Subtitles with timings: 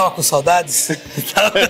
[0.00, 0.88] Tava com saudades?
[1.34, 1.68] tava,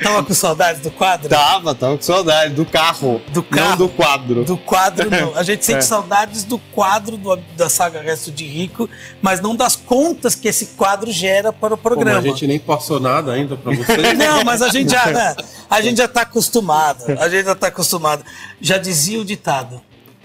[0.00, 1.28] tava com saudades do quadro?
[1.28, 3.20] Tava, tava com saudade do carro.
[3.32, 3.70] Do carro.
[3.70, 4.44] Não do quadro.
[4.44, 5.36] Do quadro, não.
[5.36, 5.82] A gente sente É.
[5.82, 8.88] saudades do quadro do- da saga Resto de Rico,
[9.20, 12.16] mas não das contas que esse quadro gera para o programa.
[12.20, 13.98] a gente nem passou nada ainda pra vocês.
[14.16, 15.34] Não, mas a gente já, né,
[15.68, 17.04] a gente já tá acostumado.
[17.18, 18.24] A gente já tá acostumado.
[18.60, 19.80] Já dizia o ditado: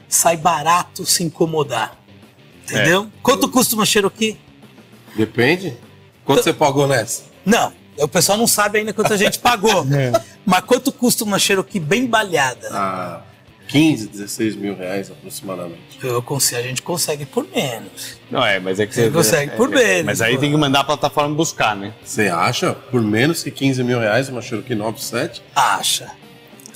[0.08, 1.98] sai barato se incomodar.
[2.64, 3.08] Entendeu?
[3.24, 4.38] Quanto custa uma Cherokee?
[5.16, 5.76] Depende.
[6.28, 7.24] Quanto você pagou nessa?
[7.44, 9.84] Não, o pessoal não sabe ainda quanto a gente pagou.
[10.46, 12.70] Mas quanto custa uma Cherokee bem balhada?
[12.72, 13.22] Ah,
[13.70, 15.98] 15, 16 mil reais aproximadamente.
[16.04, 18.18] Eu consigo, a gente consegue por menos.
[18.32, 19.30] Não é, mas é que Você você.
[19.32, 20.40] consegue por é, menos, Mas aí pô.
[20.42, 21.92] tem que mandar a plataforma buscar, né?
[22.04, 25.42] Você acha por menos que 15 mil reais uma Cherokee 97?
[25.54, 26.10] Acha.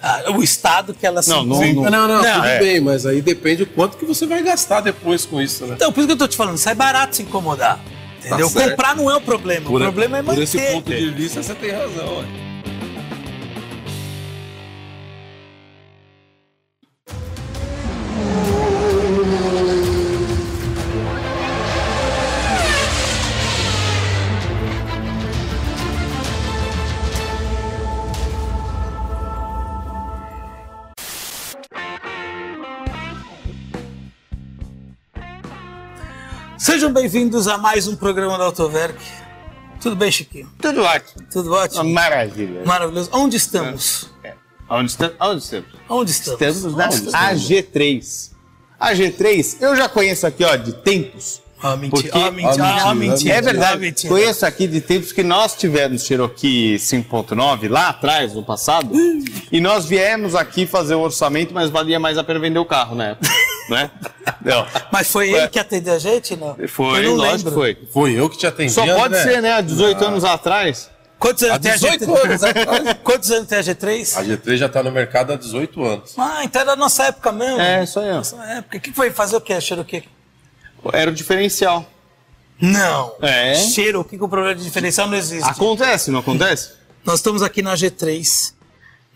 [0.02, 1.92] Ah, o estado que ela se Não, não- encontra.
[1.92, 2.60] Não, não, Não, tudo é.
[2.60, 5.76] bem, mas aí depende o quanto que você vai gastar depois com isso, né?
[5.76, 7.80] Então, por isso que eu tô te falando, sai barato se incomodar.
[8.26, 8.50] Entendeu?
[8.50, 8.70] Tá.
[8.70, 9.70] Comprar não é o problema.
[9.70, 10.44] o problema é por manter.
[10.44, 12.20] esse ponto de vista, você tem razão.
[12.20, 12.51] ué.
[36.72, 38.98] Sejam bem-vindos a mais um programa da Autoverk.
[39.82, 40.50] Tudo bem, Chiquinho?
[40.58, 41.28] Tudo ótimo.
[41.30, 41.84] Tudo ótimo?
[41.84, 42.64] Maravilha.
[42.64, 43.10] Maravilhoso.
[43.12, 44.10] Onde estamos?
[44.24, 44.36] É.
[44.70, 45.70] Onde, está, onde estamos?
[45.90, 46.42] Onde estamos?
[46.42, 47.50] Estamos na Onde estamos?
[47.50, 48.32] AG3.
[48.80, 51.42] AG3, eu já conheço aqui, ó, de tempos.
[51.62, 52.10] Ó, mentira.
[52.10, 52.64] Porque- Ó, mentira.
[52.64, 53.34] Ó, mentira, mentira.
[53.36, 53.78] É verdade.
[53.78, 54.14] mentira.
[54.14, 58.96] Conheço aqui de tempos que nós tivemos Cherokee 5.9 lá atrás, no passado,
[59.52, 62.96] e nós viemos aqui fazer o orçamento, mas valia mais a pena vender o carro
[63.02, 63.30] época.
[63.70, 63.92] né?
[64.44, 64.66] Não.
[64.92, 65.40] Mas foi Ué.
[65.40, 66.56] ele que atendeu a gente, não?
[66.68, 67.52] Foi, eu não lógico lembro.
[67.52, 67.88] que foi.
[67.92, 68.72] Foi eu que te atendi.
[68.72, 69.24] Só pode André.
[69.24, 69.54] ser, né?
[69.54, 70.90] Há 18 anos atrás.
[71.20, 72.26] Quantos anos Há tem a 18 G3?
[72.26, 72.98] anos atrás.
[73.04, 74.18] Quantos anos tem a G3?
[74.18, 76.14] A G3 já tá no mercado há 18 anos.
[76.18, 77.62] Ah, então é da nossa época mesmo.
[77.62, 78.12] É, isso aí.
[78.12, 78.78] Nossa época.
[78.78, 80.04] O que foi fazer o quê, Cherokee?
[80.92, 81.86] Era o diferencial.
[82.60, 83.14] Não.
[83.22, 83.54] É.
[83.56, 85.48] Cheiro, o que que o problema de diferencial não existe?
[85.50, 86.72] Acontece, não acontece?
[87.06, 88.54] Nós estamos aqui na G3,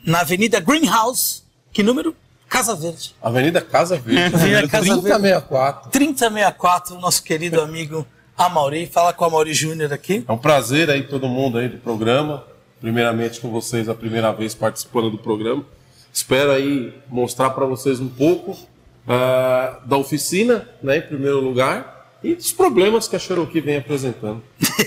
[0.06, 1.44] na Avenida Greenhouse.
[1.72, 2.16] Que número?
[2.56, 3.14] Casa Verde.
[3.22, 4.34] Avenida Casa Verde.
[4.34, 5.02] Avenida Casa Verde.
[5.02, 5.92] 3064.
[5.92, 8.08] 3064, nosso querido amigo
[8.38, 8.88] Amauri.
[8.88, 10.24] Fala com o Amauri Júnior aqui.
[10.26, 12.46] É um prazer aí todo mundo aí do programa.
[12.80, 15.66] Primeiramente com vocês a primeira vez participando do programa.
[16.14, 18.58] Espero aí mostrar para vocês um pouco
[19.06, 24.42] ah, da oficina, né, em primeiro lugar, e dos problemas que a Cherokee vem apresentando.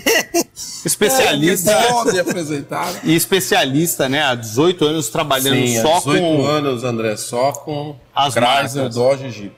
[0.84, 1.72] Especialista.
[1.90, 2.92] Pode apresentar.
[3.04, 4.22] E especialista, né?
[4.22, 6.46] Há 18 anos trabalhando Sim, só 18 com.
[6.46, 8.94] anos, André, só com As Chrysler, marcas.
[8.94, 9.52] Dodge Jeep.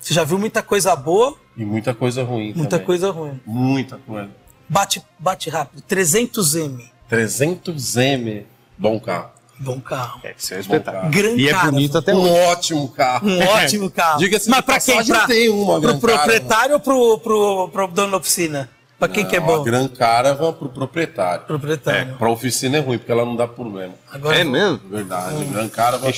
[0.00, 2.86] Você já viu muita coisa boa, E muita coisa ruim muita também.
[2.86, 3.40] coisa ruim.
[3.44, 4.28] Muita coisa.
[4.68, 5.82] Bate, bate rápido.
[5.88, 6.90] 300M.
[7.10, 8.44] 300M,
[8.78, 9.30] bom carro.
[9.58, 10.20] Bom carro.
[10.22, 11.02] É, isso é um espetáculo.
[11.04, 11.12] carro.
[11.14, 11.70] Grande E é cara.
[11.70, 12.30] bonito até Um hoje.
[12.46, 13.26] ótimo carro.
[13.28, 14.18] Um ótimo carro.
[14.18, 15.04] Diga-se Mas pra quem?
[15.06, 18.68] Pra, tem uma pro proprietário ou pro, pro, pro dono da oficina?
[18.98, 19.60] Pra quem que é Não, bom?
[19.60, 21.44] A Gran Caravan pro proprietário.
[21.44, 22.14] Proprietário.
[22.16, 23.92] Pra oficina é ruim, porque ela não dá problema.
[24.10, 24.80] Agora É mesmo?
[24.90, 25.44] Verdade.
[25.44, 26.10] Gran Caravan.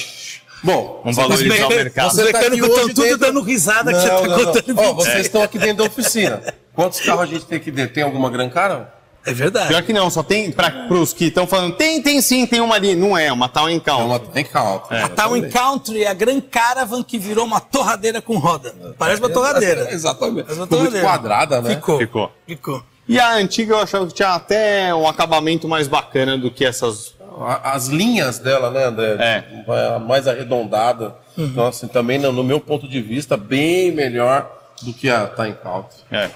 [0.62, 2.06] Bom, Vamos você valorizar aqui- o mercado.
[2.08, 4.26] Os Você tá aqui mecânicos estão hoje tudo dentro- dando risada que você Não, tá
[4.28, 4.44] não, não.
[4.52, 4.78] contando.
[4.78, 4.94] Ó, mentira.
[4.94, 6.42] vocês estão aqui dentro da oficina.
[6.74, 7.94] Quantos carros a gente tem aqui dentro?
[7.94, 8.86] Tem alguma Gran Caravan?
[9.30, 9.68] É verdade.
[9.68, 12.74] Pior que não, só tem para os que estão falando, tem, tem sim, tem uma
[12.74, 12.94] ali.
[12.94, 14.06] Não é, uma tal É Encounter.
[14.06, 14.82] uma tem calma.
[14.90, 18.74] A Town Country é a Gran Caravan que virou uma torradeira com roda.
[18.98, 19.92] Parece uma torradeira.
[19.92, 20.44] Exatamente.
[20.44, 21.06] Parece uma Ficou muito torradeira.
[21.06, 21.74] quadrada, né?
[21.74, 21.98] Ficou.
[21.98, 22.32] Ficou.
[22.46, 22.82] Ficou.
[23.06, 27.14] E a antiga eu achava que tinha até um acabamento mais bacana do que essas.
[27.62, 29.16] As linhas dela, né, André?
[29.18, 29.62] É.
[29.66, 31.14] Vai Mais arredondada.
[31.36, 31.44] Uhum.
[31.46, 34.50] Então, assim, também, no no meu ponto de vista, bem melhor
[34.82, 35.98] do que a Time Country.
[36.10, 36.30] É.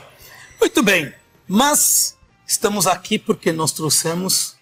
[0.61, 1.13] Muito bem.
[1.49, 2.17] Mas
[2.53, 4.55] estamos aqui porque nós trouxemos.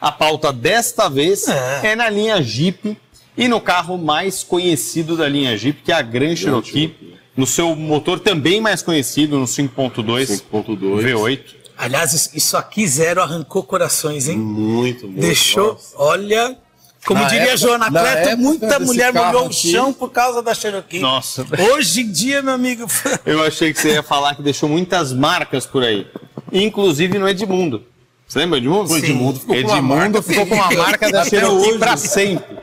[0.00, 1.92] A pauta desta vez É.
[1.92, 1.96] é.
[1.96, 2.96] na linha Jeep
[3.36, 7.14] e no carro mais conhecido da linha Jeep, que é a Grand Cherokee, Cherokee.
[7.36, 11.04] no seu motor também mais conhecido, no 5.2 5.2.
[11.04, 11.40] V8.
[11.78, 14.36] Aliás, isso- isso aqui zero arrancou corações, hein?
[14.38, 15.20] Muito, muito.
[15.20, 15.94] Deixou, nossa.
[15.96, 16.58] olha.
[17.06, 20.40] Como Na diria época- Joana na Cleto, muita mulher molhou o aqui- chão por causa
[20.40, 21.00] da Cherokee.
[21.00, 21.44] Nossa.
[21.72, 22.86] Hoje em dia, meu amigo.
[23.26, 26.06] Eu achei que você ia falar que deixou muitas marcas por aí,
[26.52, 27.84] inclusive no Edmundo.
[28.26, 28.90] Você lembra Edmundo?
[28.92, 31.78] O Edmundo ficou com uma Edmundo marca ficou com uma marca da Até Cherokee hoje.
[31.78, 32.56] pra sempre.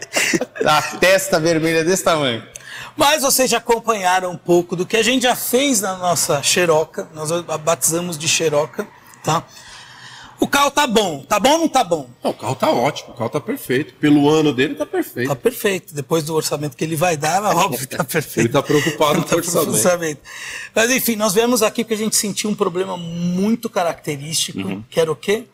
[0.66, 2.42] A testa vermelha desse tamanho.
[2.98, 7.08] Mas vocês já acompanharam um pouco do que a gente já fez na nossa Xeroca.
[7.14, 8.88] Nós a batizamos de Xeroca,
[9.24, 9.44] tá?
[10.40, 11.20] O carro tá bom.
[11.28, 12.10] Tá bom ou não tá bom?
[12.24, 13.94] Não, o carro tá ótimo, o carro tá perfeito.
[13.96, 15.28] Pelo ano dele, tá perfeito.
[15.28, 15.94] Tá perfeito.
[15.94, 18.40] Depois do orçamento que ele vai dar, é óbvio que tá perfeito.
[18.48, 19.72] Ele tá preocupado com Tá o orçamento.
[19.72, 20.22] orçamento.
[20.74, 24.84] Mas enfim, nós viemos aqui porque a gente sentiu um problema muito característico, Uhum.
[24.90, 25.46] que era o quê?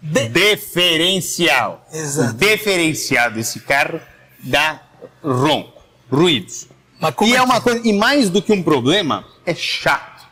[0.00, 1.86] De- Diferencial.
[1.92, 2.30] Exato.
[2.30, 4.00] O diferencial desse carro
[4.40, 4.80] dá
[5.22, 6.66] ronco, ruídos.
[7.00, 9.54] Mas como e é é, uma que- coisa, e mais do que um problema, é
[9.54, 10.22] chato.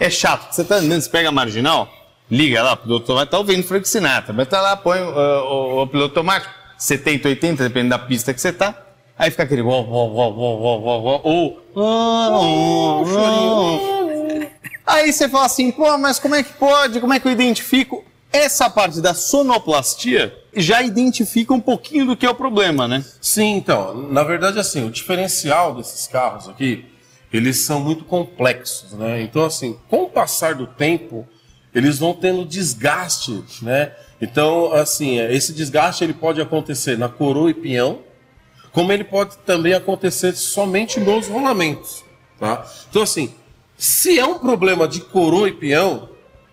[0.00, 0.52] É chato.
[0.52, 1.88] Você tá andando, você pega a marginal,
[2.30, 5.82] liga lá, o piloto vai estar ouvindo Frank Sinatra, vai estar lá, põe uh, o,
[5.82, 8.84] o piloto automático, 70, 80, dependendo da pista que você tá.
[9.18, 11.62] Aí fica aquele uó, uó, uó, uó, uó, uó, ou...
[11.76, 12.30] ah,
[12.78, 14.48] ah, ah.
[14.86, 17.00] Aí você fala assim, pô, mas como é que pode?
[17.00, 18.04] Como é que eu identifico?
[18.32, 23.04] Essa parte da sonoplastia já identifica um pouquinho do que é o problema, né?
[23.20, 26.86] Sim, então, na verdade, assim, o diferencial desses carros aqui,
[27.32, 29.22] eles são muito complexos, né?
[29.22, 31.26] Então, assim, com o passar do tempo,
[31.78, 33.92] eles vão tendo desgaste, né?
[34.20, 38.00] Então, assim, esse desgaste ele pode acontecer na coroa e pinhão,
[38.72, 42.04] como ele pode também acontecer somente nos rolamentos,
[42.38, 42.66] tá?
[42.90, 43.32] Então, assim,
[43.76, 46.08] se é um problema de coroa e peão,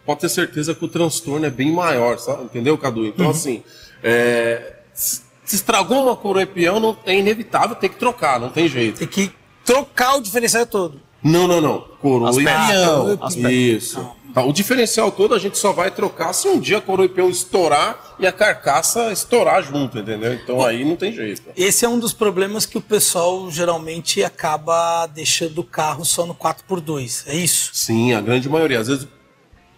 [0.05, 2.43] pode ter certeza que o transtorno é bem maior, sabe?
[2.43, 3.07] entendeu, Cadu?
[3.07, 3.63] Então, assim,
[4.03, 8.67] é, se estragou uma coroa e peão, não, é inevitável ter que trocar, não tem
[8.67, 8.99] jeito.
[8.99, 9.31] Tem que
[9.63, 11.01] trocar o diferencial todo.
[11.23, 11.81] Não, não, não.
[11.99, 13.49] Coroa As e peão.
[13.49, 14.07] Isso.
[14.35, 17.09] Tá, o diferencial todo a gente só vai trocar se um dia a coroa e
[17.09, 20.33] peão estourar e a carcaça estourar junto, entendeu?
[20.33, 21.43] Então aí não tem jeito.
[21.55, 26.35] Esse é um dos problemas que o pessoal geralmente acaba deixando o carro só no
[26.35, 27.23] 4x2.
[27.27, 27.69] É isso?
[27.73, 28.81] Sim, a grande maioria.
[28.81, 29.07] Às vezes,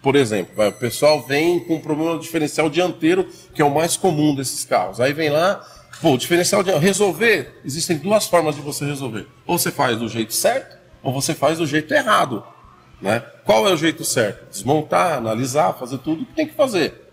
[0.01, 4.33] por exemplo, o pessoal vem com um problema diferencial dianteiro, que é o mais comum
[4.33, 4.99] desses carros.
[4.99, 5.63] Aí vem lá,
[6.01, 6.83] pô, o diferencial dianteiro.
[6.83, 9.27] Resolver, existem duas formas de você resolver.
[9.45, 12.43] Ou você faz do jeito certo, ou você faz do jeito errado.
[13.01, 13.19] Né?
[13.45, 14.49] Qual é o jeito certo?
[14.51, 17.11] Desmontar, analisar, fazer tudo o que tem que fazer.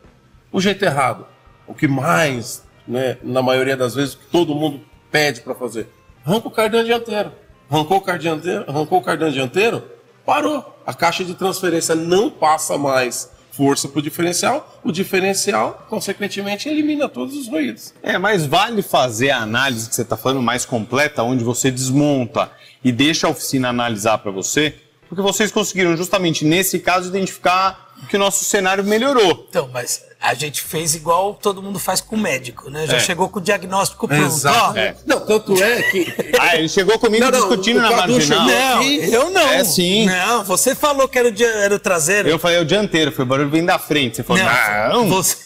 [0.50, 1.26] O jeito errado,
[1.66, 5.88] o que mais, né, na maioria das vezes, todo mundo pede para fazer,
[6.24, 7.32] arranca o cardan dianteiro.
[7.70, 9.82] Arrancou o cardan dianteiro, arrancou o cardan dianteiro,
[10.24, 10.78] parou.
[10.86, 14.80] A caixa de transferência não passa mais força para o diferencial.
[14.84, 17.94] O diferencial, consequentemente, elimina todos os ruídos.
[18.02, 22.50] É, mas vale fazer a análise que você está falando mais completa, onde você desmonta
[22.82, 24.74] e deixa a oficina analisar para você,
[25.08, 29.46] porque vocês conseguiram justamente nesse caso identificar que o nosso cenário melhorou.
[29.48, 32.86] Então, mas a gente fez igual todo mundo faz com o médico, né?
[32.86, 33.00] Já É.
[33.00, 34.22] chegou com o diagnóstico pronto.
[34.22, 34.98] Ó, Exatamente.
[35.06, 36.12] Não, tanto é que.
[36.38, 38.46] Ah, ele chegou comigo Não, não, discutindo na Cadu marginal.
[38.46, 39.48] Não, eu não.
[39.48, 40.06] É, sim.
[40.06, 42.28] Não, você falou que era o, dia- era o traseiro.
[42.28, 44.16] Eu falei, é o dianteiro, foi o barulho vem da frente.
[44.16, 45.36] Você falou, não, Você...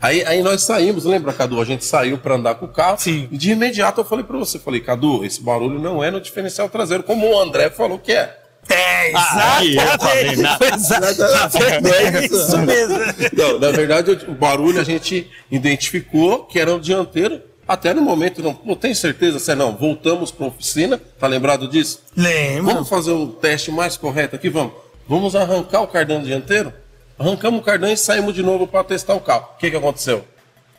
[0.00, 1.60] Aí, aí nós saímos, lembra, Cadu?
[1.60, 2.96] A gente saiu para andar com o carro.
[2.98, 3.28] Sim.
[3.30, 6.68] E de imediato eu falei para você, falei, Cadu, esse barulho não é no diferencial
[6.68, 8.36] traseiro, como o André falou que é.
[8.68, 10.40] É, Ah, falei, exatamente.
[10.74, 11.94] Exatamente.
[11.94, 12.98] É isso mesmo.
[13.32, 17.40] Não, na verdade, o barulho a gente identificou que era o dianteiro.
[17.66, 19.76] Até no momento, não, não tem certeza, se é não.
[19.76, 22.02] Voltamos para a oficina, tá lembrado disso?
[22.16, 22.74] Lembra?
[22.74, 24.72] Vamos fazer um teste mais correto aqui, vamos.
[25.08, 26.72] Vamos arrancar o cardan dianteiro?
[27.18, 29.48] Arrancamos o cardan e saímos de novo para testar o carro.
[29.54, 30.24] O que, que aconteceu?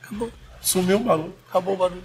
[0.01, 0.29] Acabou.
[0.61, 1.33] Sumiu o barulho.
[1.49, 2.03] Acabou o barulho.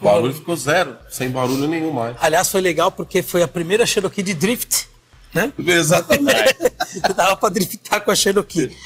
[0.00, 2.16] O barulho ficou zero, sem barulho nenhum mais.
[2.20, 4.88] Aliás, foi legal porque foi a primeira Cherokee de drift,
[5.34, 5.52] né?
[5.58, 6.54] Exatamente.
[7.16, 8.76] Dava pra driftar com a Cherokee.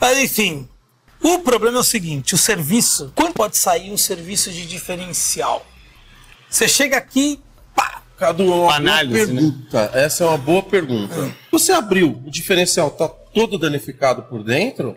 [0.00, 0.68] Mas enfim,
[1.22, 3.12] o problema é o seguinte: o serviço.
[3.14, 5.64] Quando pode sair um serviço de diferencial?
[6.48, 7.40] Você chega aqui,
[7.74, 9.40] pá, Cadu, é uma boa Análise, né?
[9.40, 9.90] pergunta.
[9.94, 11.34] Essa é uma boa pergunta.
[11.50, 14.96] Você abriu, o diferencial tá todo danificado por dentro?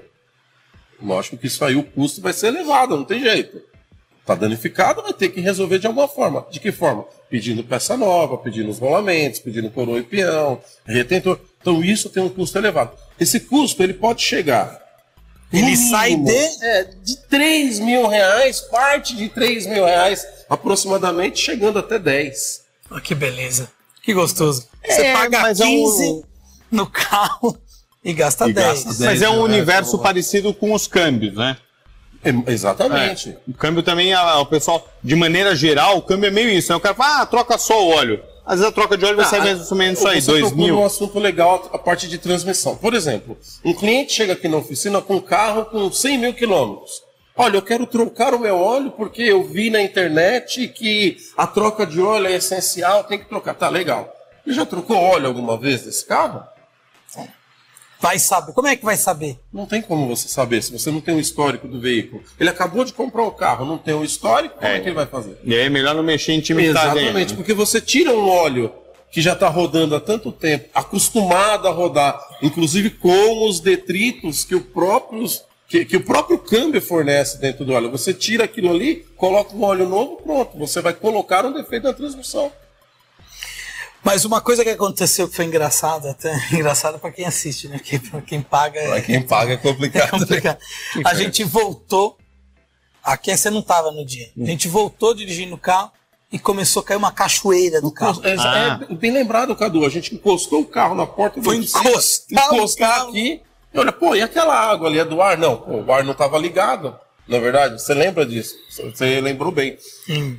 [1.02, 3.62] Lógico que isso aí o custo vai ser elevado, não tem jeito.
[4.26, 6.46] Tá danificado, vai ter que resolver de alguma forma.
[6.50, 7.06] De que forma?
[7.36, 11.38] Pedindo peça nova, pedindo os rolamentos, pedindo coroa e peão, retentor.
[11.60, 12.92] Então isso tem um custo elevado.
[13.20, 14.80] Esse custo ele pode chegar.
[15.52, 21.78] Ele sai de- É, de 3 mil reais, parte de 3 mil reais, aproximadamente, chegando
[21.78, 22.62] até 10.
[22.90, 23.70] Ó, que beleza.
[24.02, 24.70] Que gostoso.
[24.88, 26.24] Você É, paga mas é 15 um-
[26.72, 27.58] no carro
[28.02, 28.66] e gasta E 10.
[28.86, 29.00] gasta 10.
[29.00, 30.04] Mas é um reais, universo lá.
[30.04, 31.58] parecido com os câmbios, né?
[32.26, 33.38] É, exatamente.
[33.48, 36.72] O câmbio também, a- o pessoal, de maneira geral, o câmbio é meio isso.
[36.72, 36.76] Né?
[36.76, 38.22] O cara fala, ah, troca só o óleo.
[38.46, 40.32] Às vezes a troca de óleo vai sair mais ou menos isso aí, Ah, Você
[40.32, 40.86] 2 tocou num mil.
[40.86, 42.76] assunto legal, a parte de transmissão.
[42.76, 47.02] Por exemplo, um cliente chega aqui na oficina com um carro com 100 mil quilômetros.
[47.38, 51.86] Olha, eu quero trocar o meu óleo porque eu vi na internet que a troca
[51.86, 53.56] de óleo é essencial, tem que trocar.
[53.56, 54.10] Tá, legal.
[54.46, 56.44] Ele já trocou óleo alguma vez desse carro?
[58.00, 58.54] Vai saber.
[58.54, 59.38] Como é que vai saber?
[59.52, 62.22] Não tem como você saber se você não tem o histórico do veículo.
[62.40, 64.80] Ele acabou de comprar o carro, não tem o histórico, como é, É.
[64.80, 65.38] que ele vai fazer?
[65.44, 67.36] E aí é melhor não mexer em intimidade Exatamente, ainda.
[67.36, 68.72] porque você tira um óleo
[69.12, 74.54] que já está rodando há tanto tempo, acostumado a rodar, inclusive com os detritos que
[74.56, 75.26] o próprio,
[75.70, 77.90] que, que o próprio câmbio fornece dentro do óleo.
[77.92, 80.58] Você tira aquilo ali, coloca um óleo novo, pronto.
[80.58, 82.52] Você vai colocar um defeito na transmissão.
[84.06, 87.78] Mas uma coisa que aconteceu que foi engraçada, até engraçada para quem assiste, né?
[87.80, 90.12] Porque para quem paga é, Pra quem paga é é complicado.
[90.12, 90.60] complicado.
[91.04, 92.16] A gente voltou.
[93.04, 94.30] Aqui você não estava no dia.
[94.40, 95.92] A gente voltou dirigindo o carro
[96.32, 98.22] e começou a cair uma cachoeira do carro.
[98.24, 98.80] É, Ah.
[98.90, 99.84] é bem lembrado, Cadu.
[99.86, 103.42] A gente encostou o carro na porta do Foi encostar o encostar aqui.
[103.74, 105.36] E olha, pô, e aquela água ali é do ar?
[105.38, 106.98] Não, pô, o ar não estava ligado.
[107.28, 108.54] Na verdade, você lembra disso?
[108.70, 109.78] Você lembrou bem.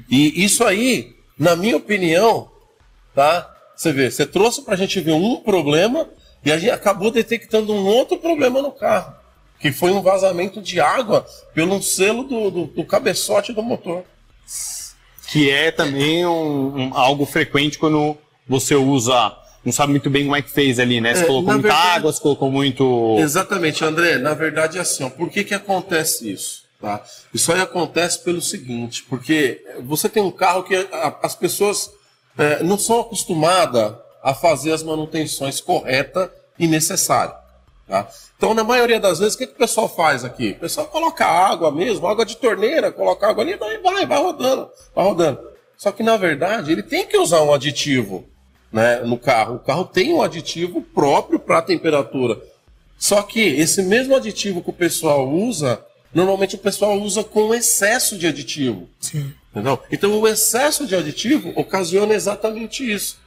[0.09, 2.49] E isso aí, na minha opinião,
[3.15, 3.53] tá?
[3.77, 6.09] Você vê, você trouxe pra gente ver um problema
[6.45, 9.15] e a gente acabou detectando um outro problema no carro.
[9.61, 14.05] Que foi um vazamento de água pelo selo do, do, do cabeçote do motor.
[15.29, 18.17] Que é também um, um- algo frequente quando
[18.49, 19.37] você usa.
[19.65, 21.15] Não sabe muito bem como é que fez ali, né?
[21.15, 23.17] Você É, colocou muita verdade- água, você colocou muito.
[23.19, 24.19] Exatamente, André.
[24.19, 26.65] Na verdade é assim, ó, por que, que acontece isso?
[26.81, 27.03] Tá?
[27.35, 31.91] Isso aí acontece pelo seguinte, porque você tem um carro que a- as pessoas
[32.39, 36.29] eh, não são acostumadas a fazer as manutenções corretas
[36.59, 37.37] e necessárias.
[37.87, 38.09] Tá?
[38.37, 40.51] Então, na maioria das vezes, o que, que o pessoal faz aqui?
[40.51, 44.69] O pessoal coloca água mesmo, água de torneira, coloca água ali, daí vai, vai rodando,
[44.95, 45.41] vai rodando.
[45.77, 48.25] Só que, na verdade, ele tem que usar um aditivo
[48.73, 49.57] né, no carro.
[49.57, 52.41] O carro tem um aditivo próprio para a temperatura.
[52.99, 55.81] Só que esse mesmo aditivo que o pessoal usa,
[56.13, 58.89] normalmente o pessoal usa com excesso de aditivo.
[59.01, 59.33] Sim.
[59.57, 59.83] Entendeu?
[59.91, 63.19] Então o excesso de aditivo ocasiona exatamente isso.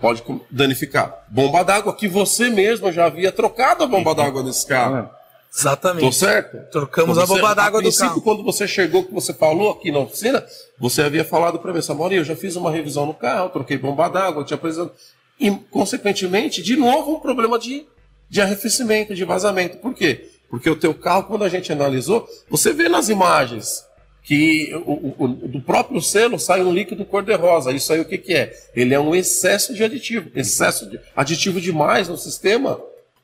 [0.00, 1.26] Pode danificar.
[1.28, 5.10] Bomba d'água, que você mesmo já havia trocado a bomba d'água desse carro.
[5.52, 6.16] Tô Exatamente.
[6.16, 6.56] certo?
[6.70, 8.22] Trocamos Então a bomba d'água do carro.
[8.22, 10.42] quando você chegou, que você falou aqui na oficina,
[10.78, 14.08] você havia falado para mim, Samori, eu já fiz uma revisão no carro, troquei bomba
[14.08, 14.94] d'água, te apresentado.
[15.38, 17.86] E, consequentemente, de novo, um problema de,
[18.30, 19.76] de arrefecimento, de vazamento.
[19.76, 20.30] Por quê?
[20.48, 23.84] Porque o teu carro, quando a gente analisou, você vê nas imagens
[24.22, 27.72] que o, o- do próprio selo sai um líquido cor-de-rosa.
[27.72, 28.52] Isso aí o que, que é?
[28.74, 30.30] Ele é um excesso de aditivo.
[30.34, 32.80] Excesso de aditivo demais no sistema,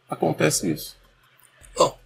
[0.09, 0.97] acontece isso.
[1.76, 1.97] Bom,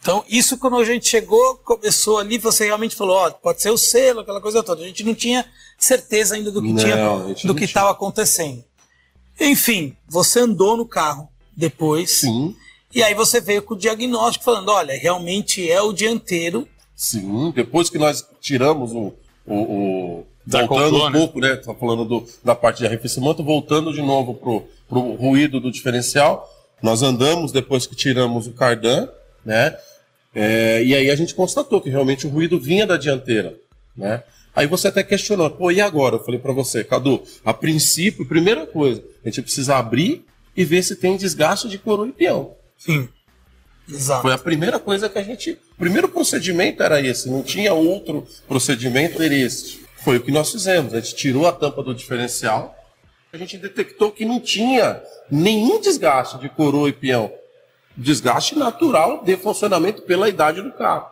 [0.00, 3.76] então, isso quando a gente chegou, começou ali, você realmente falou, ó, pode ser o
[3.76, 4.82] selo, aquela coisa toda.
[4.82, 5.44] A gente não tinha
[5.76, 8.64] certeza ainda do que Não, tinha, do que estava acontecendo.
[9.40, 12.20] Enfim, você andou no carro depois.
[12.20, 12.56] Sim.
[12.94, 16.66] E aí você veio com o diagnóstico falando, olha, realmente é o dianteiro.
[16.98, 19.14] Sim, depois que nós tiramos o.
[19.46, 21.18] o, o- Desacoplou, voltando um né?
[21.18, 21.56] pouco, né?
[21.56, 26.48] Tá falando do- da parte de arrefecimento, voltando de novo pro, pro ruído do diferencial.
[26.82, 29.08] Nós andamos depois que tiramos o cardan,
[29.44, 29.76] né?
[30.34, 33.56] É, e aí a gente constatou que realmente o ruído vinha da dianteira,
[33.96, 34.22] né?
[34.56, 36.16] Aí você até questionou, pô, e agora?
[36.16, 40.24] Eu falei para você, Cadu, a princípio, primeira coisa, a gente precisa abrir
[40.56, 42.54] e ver se tem desgaste de coroa e peão.
[42.76, 43.08] Sim.
[43.88, 44.22] Exato.
[44.22, 45.52] Foi a primeira coisa que a gente.
[45.72, 49.80] O primeiro procedimento era esse, não tinha outro procedimento, era esse.
[50.04, 50.92] Foi o que nós fizemos.
[50.94, 52.76] A gente tirou a tampa do diferencial,
[53.32, 57.30] a gente detectou que não tinha nenhum desgaste de coroa e peão.
[57.96, 61.06] Desgaste natural de funcionamento pela idade do carro.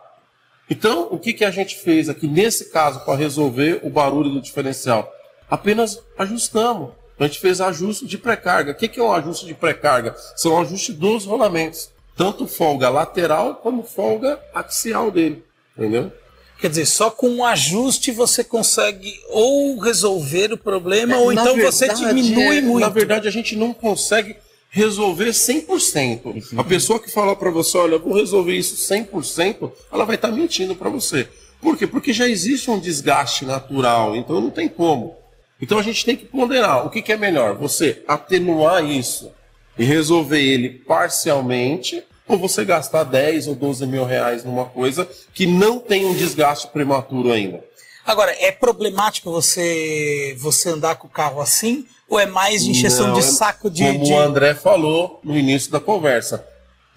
[0.69, 4.41] Então, o que, que a gente fez aqui nesse caso para resolver o barulho do
[4.41, 5.11] diferencial?
[5.49, 6.91] Apenas ajustamos.
[7.19, 8.71] A gente fez ajuste de pré-carga.
[8.71, 10.15] O que, que é um ajuste de pré-carga?
[10.35, 11.91] São um ajuste dos rolamentos.
[12.17, 15.43] Tanto folga lateral como folga axial dele.
[15.77, 16.11] Entendeu?
[16.59, 21.55] Quer dizer, só com um ajuste você consegue ou resolver o problema, ou Na então
[21.55, 22.79] você verdade, diminui é- muito.
[22.79, 24.35] Na verdade, a gente não consegue
[24.71, 26.35] resolver 100%.
[26.57, 30.31] A pessoa que falar para você, olha, eu vou resolver isso 100%, ela vai estar
[30.31, 31.27] mentindo para você.
[31.61, 31.85] Por quê?
[31.85, 35.15] Porque já existe um desgaste natural, então não tem como.
[35.61, 39.31] Então a gente tem que ponderar o que, que é melhor, você atenuar isso
[39.77, 45.45] e resolver ele parcialmente, ou você gastar 10 ou 12 mil reais numa coisa que
[45.45, 47.63] não tem um desgaste prematuro ainda.
[48.05, 51.85] Agora, é problemático você você andar com o carro assim?
[52.09, 53.83] Ou é mais encheção Não, de é- saco de.
[53.83, 56.45] Como de- o André falou no início da conversa.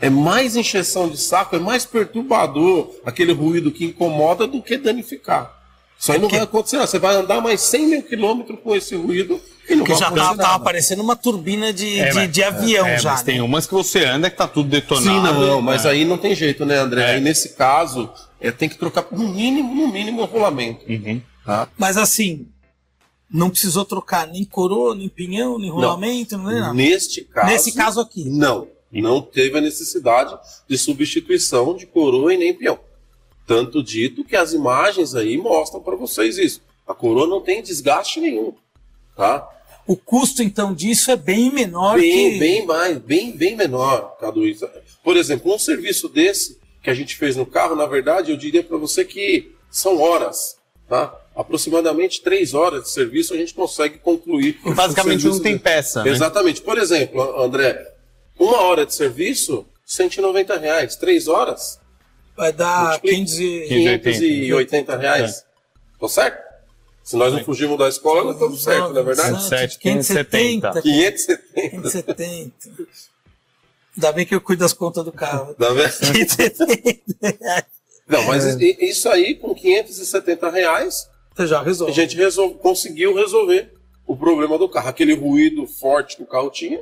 [0.00, 5.58] É mais encheção de saco, é mais perturbador aquele ruído que incomoda do que danificar.
[5.98, 6.78] Isso aí não Porque- vai acontecer.
[6.78, 9.40] Você vai andar mais 100 mil quilômetros com esse ruído
[9.78, 10.64] Porque já acontecer tava, tava nada.
[10.64, 13.12] parecendo uma turbina de, É, de, de avião é, já.
[13.12, 13.26] Mas né?
[13.26, 15.06] tem umas que você anda que tá tudo detonado.
[15.06, 15.62] Sim, não, né?
[15.62, 17.02] mas aí não tem jeito, né, André?
[17.02, 17.14] É.
[17.14, 18.10] Aí nesse caso,
[18.40, 20.84] é, tem que trocar no mínimo, no mínimo, o rolamento.
[20.88, 21.20] Uhum.
[21.44, 21.68] Tá?
[21.78, 22.46] Mas assim,
[23.32, 26.74] não precisou trocar nem coroa, nem pinhão, nem rolamento, nem nada.
[26.74, 27.46] Neste caso.
[27.46, 28.28] Nesse caso aqui.
[28.28, 28.66] Não.
[28.92, 30.36] Não teve a necessidade
[30.68, 32.78] de substituição de coroa e nem peão.
[33.46, 36.60] Tanto dito que as imagens aí mostram para vocês isso.
[36.86, 38.52] A coroa não tem desgaste nenhum.
[39.16, 39.48] Tá?
[39.90, 42.38] O custo, então, disso é bem menor Bem, que.
[42.38, 44.46] bem mais, bem, bem menor, Cadu.
[44.46, 44.68] Isso-
[45.02, 48.62] Por exemplo, um serviço desse que a gente fez no carro, na verdade, eu diria
[48.62, 50.56] para você que são horas.
[50.88, 51.14] Tá?
[51.36, 54.58] aproximadamente três horas de serviço a gente consegue concluir.
[54.74, 56.10] Basicamente serviço não tem peça, né?
[56.10, 56.60] Exatamente.
[56.60, 57.80] Por exemplo, André,
[58.38, 60.96] uma hora de serviço, 190 reais.
[60.96, 61.78] Três horas,
[62.36, 63.16] Vai dar Multiplica.
[63.16, 63.68] 15 e...
[63.68, 65.44] 580 reais.
[66.00, 66.49] Tá certo?
[67.10, 69.42] Se nós não fugirmos da escola, nós estamos certos, não é verdade?
[69.48, 70.80] 7, 570.
[70.80, 71.42] 570.
[71.70, 72.52] 570.
[73.96, 75.52] Ainda bem que eu cuido das contas do carro.
[75.54, 75.90] Tá vendo?
[75.90, 77.66] 570.
[78.06, 81.92] Não, mas isso aí, com 570 reais, Você já a resolve.
[81.92, 83.72] gente resol- conseguiu resolver
[84.06, 84.88] o problema do carro.
[84.88, 86.80] Aquele ruído forte que o carro tinha,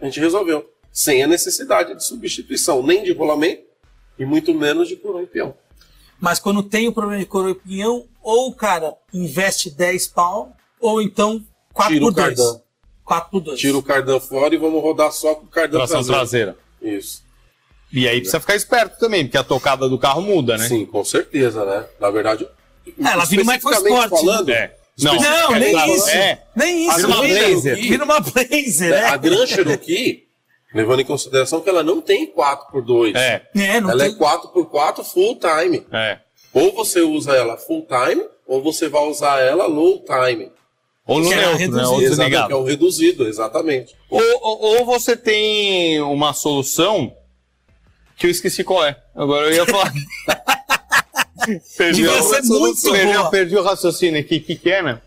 [0.00, 0.66] a gente resolveu.
[0.90, 3.64] Sem a necessidade de substituição, nem de rolamento
[4.18, 5.54] e muito menos de coroa e peão.
[6.18, 10.52] Mas quando tem o problema de coroa e pinhão, ou o cara investe 10 pau,
[10.78, 11.42] ou então
[11.72, 12.26] 4 Tira por o 2.
[12.26, 12.60] cardan.
[13.04, 13.58] 4 por 2.
[13.60, 16.54] Tira o cardan fora e vamos rodar só com o cardan Tração traseiro.
[16.82, 16.98] traseira.
[16.98, 17.22] Isso.
[17.90, 20.68] E aí precisa ficar esperto também, porque a tocada do carro muda, né?
[20.68, 21.86] Sim, com certeza, né?
[21.98, 22.46] Na verdade.
[22.86, 24.74] É, ela vira uma EcoSport, falando, É.
[25.00, 25.90] Não, Não, nem Exato.
[25.92, 26.08] isso.
[26.10, 26.42] É.
[26.56, 26.96] Nem isso.
[26.96, 29.04] Vira uma Vira- uma Blazer, né, né?
[29.06, 30.24] a Gran Cherokee,
[30.74, 33.14] levando em consideração que ela não tem 4x2.
[33.16, 34.12] É, É, não Ela tem...
[34.12, 35.86] é 4x4 full time.
[35.92, 36.18] é.
[36.52, 40.50] Ou você usa ela full time, ou você vai usar ela low time.
[41.06, 41.82] Ou no Que é neutro, né?
[42.04, 43.94] Exatamente, que é o reduzido, exatamente.
[44.10, 47.14] Ou, ou, ou você tem uma solução
[48.16, 48.96] que eu esqueci qual é.
[49.14, 49.92] Agora eu ia falar.
[51.78, 53.30] perdi, Devia o- ser muito perdi, boa.
[53.30, 54.36] perdi o raciocínio aqui.
[54.36, 55.02] O que, que era?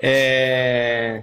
[0.00, 1.22] É.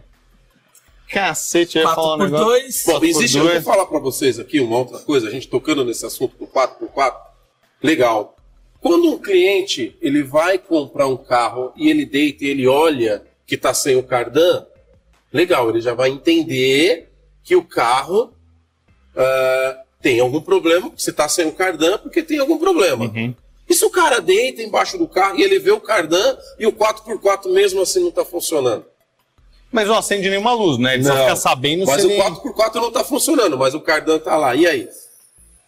[1.12, 2.46] Cacete, eu ia 4 falar um por negócio.
[2.46, 2.84] 2.
[2.88, 3.64] Bom, por existe, eu dois.
[3.64, 7.14] vou falar para vocês aqui uma outra coisa, a gente tocando nesse assunto do 4x4.
[7.82, 8.35] Legal.
[8.86, 13.56] Quando um cliente ele vai comprar um carro e ele deita e ele olha que
[13.56, 14.64] está sem o cardan,
[15.34, 17.10] legal, ele já vai entender
[17.44, 18.32] que o carro
[19.16, 23.06] ah, tem algum problema, se está sem o cardan, porque tem algum problema.
[23.06, 23.34] Uhum.
[23.68, 26.72] E se o cara deita embaixo do carro e ele vê o cardan e o
[26.72, 28.86] 4x4 mesmo assim não está funcionando?
[29.72, 30.94] Mas não acende nenhuma luz, né?
[30.94, 31.24] Ele só Não.
[31.24, 32.22] fica sabendo Mas se o ele...
[32.22, 34.54] 4x4 não está funcionando, mas o cardan está lá.
[34.54, 34.88] E aí?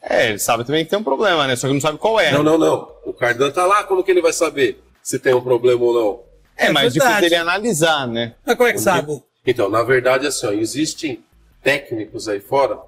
[0.01, 1.55] É, ele sabe também que tem um problema, né?
[1.55, 2.31] Só que não sabe qual é.
[2.31, 2.91] Não, não, não.
[3.05, 6.19] O cardan tá lá, como que ele vai saber se tem um problema ou não?
[6.57, 7.15] É, É mais verdade.
[7.15, 8.35] difícil ele analisar, né?
[8.45, 9.21] Mas como é que sabe?
[9.45, 11.23] Então, na verdade, assim, ó, existem
[11.63, 12.79] técnicos aí fora,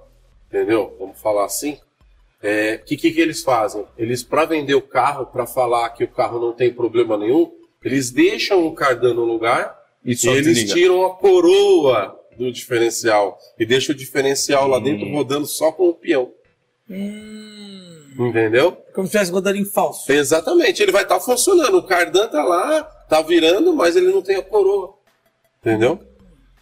[0.48, 0.96] entendeu?
[1.00, 1.78] Vamos falar assim.
[2.42, 3.86] É, que que, que eles fazem?
[3.98, 7.52] Eles, para vender o carro, para falar que o carro não tem problema nenhum,
[7.84, 10.74] eles deixam o cardan no lugar E e, eles desliga.
[10.74, 15.14] tiram a coroa do diferencial e deixam o diferencial lá dentro Hum.
[15.16, 16.32] rodando só com o peão.
[16.90, 18.72] Entendeu?
[18.94, 20.12] Como se estivesse rodando em falso.
[20.12, 21.78] Exatamente, ele vai estar funcionando.
[21.78, 24.96] O cardan tá lá, tá virando, mas ele não tem a coroa.
[25.62, 26.00] Entendeu?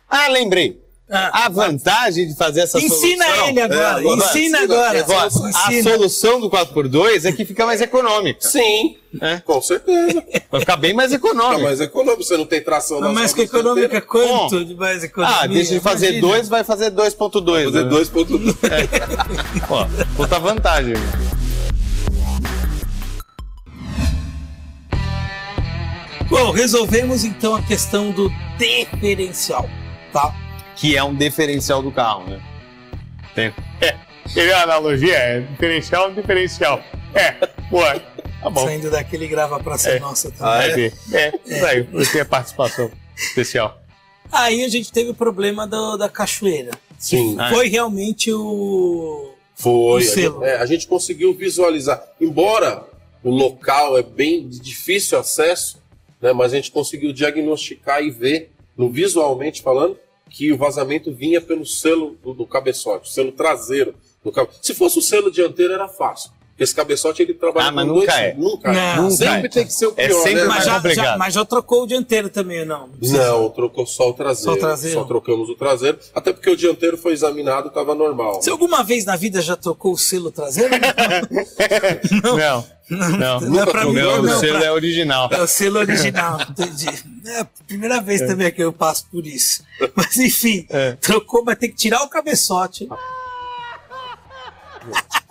[0.09, 0.86] Ah, lembrei.
[1.09, 3.47] Ah, A vantagem de fazer essa ensina solução...
[3.47, 3.79] ele agora.
[3.81, 4.99] É, agora ensina ensina, agora.
[4.99, 5.91] agora, A Ensina.
[5.91, 8.39] solução do 4x2 é que fica mais econômica.
[8.45, 9.37] Sim, É.
[9.39, 10.21] com certeza.
[10.51, 11.61] Vai ficar bem mais Tá econômico.
[11.61, 15.01] mais econômico, você não tem tração Mas na mais sua que econômica, quanto de mais
[15.01, 15.39] econômica?
[15.43, 16.27] Ah, deixa de fazer Imagina.
[16.33, 17.63] 2, vai fazer 2.2.
[17.71, 17.89] Fazer né?
[17.89, 19.61] 2.2.
[19.69, 20.95] Ó, puta vantagem.
[26.29, 29.67] Bom, resolvemos então a questão do diferencial,
[30.11, 30.33] tá?
[30.77, 32.41] Que é um diferencial do carro, né?
[33.35, 33.53] Tem.
[33.81, 33.95] É.
[34.33, 35.15] Teve a analogia?
[35.15, 36.81] É diferencial, diferencial.
[37.13, 37.31] É,
[37.69, 37.79] pô.
[38.41, 38.65] Tá bom.
[38.65, 39.99] Saindo daquele grava pra ser É.
[39.99, 40.45] nossa também.
[40.53, 40.93] Ah, Vai ver.
[41.11, 41.81] É, isso aí.
[41.83, 43.81] Você é participação especial.
[44.31, 46.71] Aí a gente teve o problema do- da cachoeira.
[46.99, 49.33] Sim, Ah, Foi realmente o.
[49.55, 50.01] foi.
[50.01, 50.43] O selo.
[50.43, 52.03] É, a gente conseguiu visualizar.
[52.21, 52.83] Embora
[53.23, 55.81] o local é bem de difícil acesso,
[56.21, 59.97] né, mas a gente conseguiu diagnosticar e ver, no visualmente falando,
[60.37, 63.95] que o vazamento vinha pelo selo do, do cabeçote, o selo traseiro.
[64.23, 64.49] Do cabe...
[64.61, 66.29] Se fosse o selo dianteiro, era fácil.
[66.51, 68.19] Porque esse cabeçote ele trabalha Ah, mas com nunca dois.
[68.19, 68.33] é.
[68.33, 68.95] Nunca, é.
[68.97, 69.49] Não, Sempre nunca é.
[69.49, 70.47] tem que ser o É pior, sempre né?
[70.47, 72.89] Mas já, já- mas já trocou o dianteiro também, não?
[73.01, 74.51] Não, trocou só o traseiro.
[74.51, 74.99] Só o traseiro.
[74.99, 75.99] Só trocamos o traseiro.
[76.15, 78.35] Até porque o dianteiro foi examinado, estava normal.
[78.41, 80.71] Você alguma vez na vida já trocou o selo traseiro?
[82.23, 82.37] Não.
[82.37, 82.76] Não.
[82.89, 85.29] Não é pra mim, Não, não, o selo pra- é original.
[85.31, 86.87] É o selo original, entendi.
[87.25, 89.63] É a primeira vez também que eu passo por isso.
[89.95, 90.93] Mas enfim, É.
[90.93, 92.87] trocou, vai ter que tirar o cabeçote.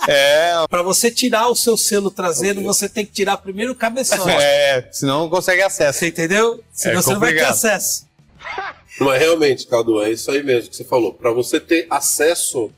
[0.09, 4.31] É, Para você tirar o seu selo traseiro, você tem que tirar primeiro o cabeçote.
[4.31, 5.99] é, senão não consegue acesso.
[5.99, 6.63] Você entendeu?
[6.73, 8.07] Senão você não vai ter acesso.
[9.01, 11.13] Mas realmente, Cadu, é isso aí mesmo que você falou.
[11.13, 12.71] Para você ter acesso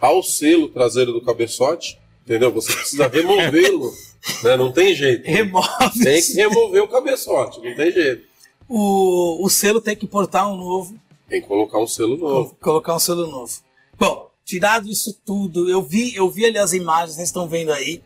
[0.00, 2.50] ao selo traseiro do cabeçote, entendeu?
[2.52, 3.92] Você precisa removê-lo.
[4.44, 4.56] né?
[4.56, 5.24] Não tem jeito.
[5.26, 6.02] Remove.
[6.02, 8.24] Tem que remover o cabeçote, não tem jeito.
[8.68, 10.94] O, o selo tem que importar um novo,
[11.28, 12.56] Tem que colocar um selo novo.
[12.60, 13.52] colocar um selo novo.
[13.98, 18.02] Bom, tirado isso tudo, eu vi, eu vi ali as imagens, vocês estão vendo aí.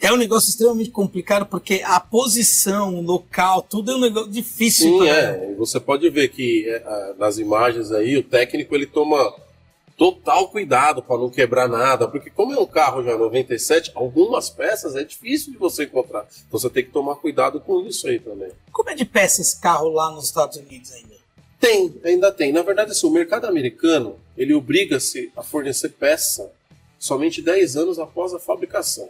[0.00, 5.00] é um negócio extremamente complicado porque a posição, o local, tudo é um negócio difícil.
[5.00, 5.54] Sim, é.
[5.58, 9.34] Você pode ver que é, nas imagens aí, o técnico ele toma
[9.96, 14.96] total cuidado para não quebrar nada, porque como é um carro já 97, algumas peças
[14.96, 16.26] é difícil de você encontrar.
[16.48, 18.50] Então você tem que tomar cuidado com isso aí também.
[18.72, 21.14] Como é de peça esse carro lá nos Estados Unidos ainda?
[21.60, 22.52] Tem, ainda tem.
[22.52, 26.50] Na verdade, assim, o mercado americano, ele obriga-se a fornecer peça
[26.98, 29.08] somente 10 anos após a fabricação.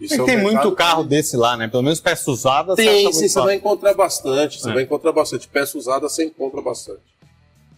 [0.00, 1.66] Isso Mas é um tem muito carro que- desse lá, né?
[1.68, 2.76] Pelo menos peça usada.
[2.76, 4.60] você Tem, acha sim, você vai encontrar bastante.
[4.60, 4.74] Você É.
[4.74, 5.48] vai encontrar bastante.
[5.48, 7.00] Peça usada você encontra bastante.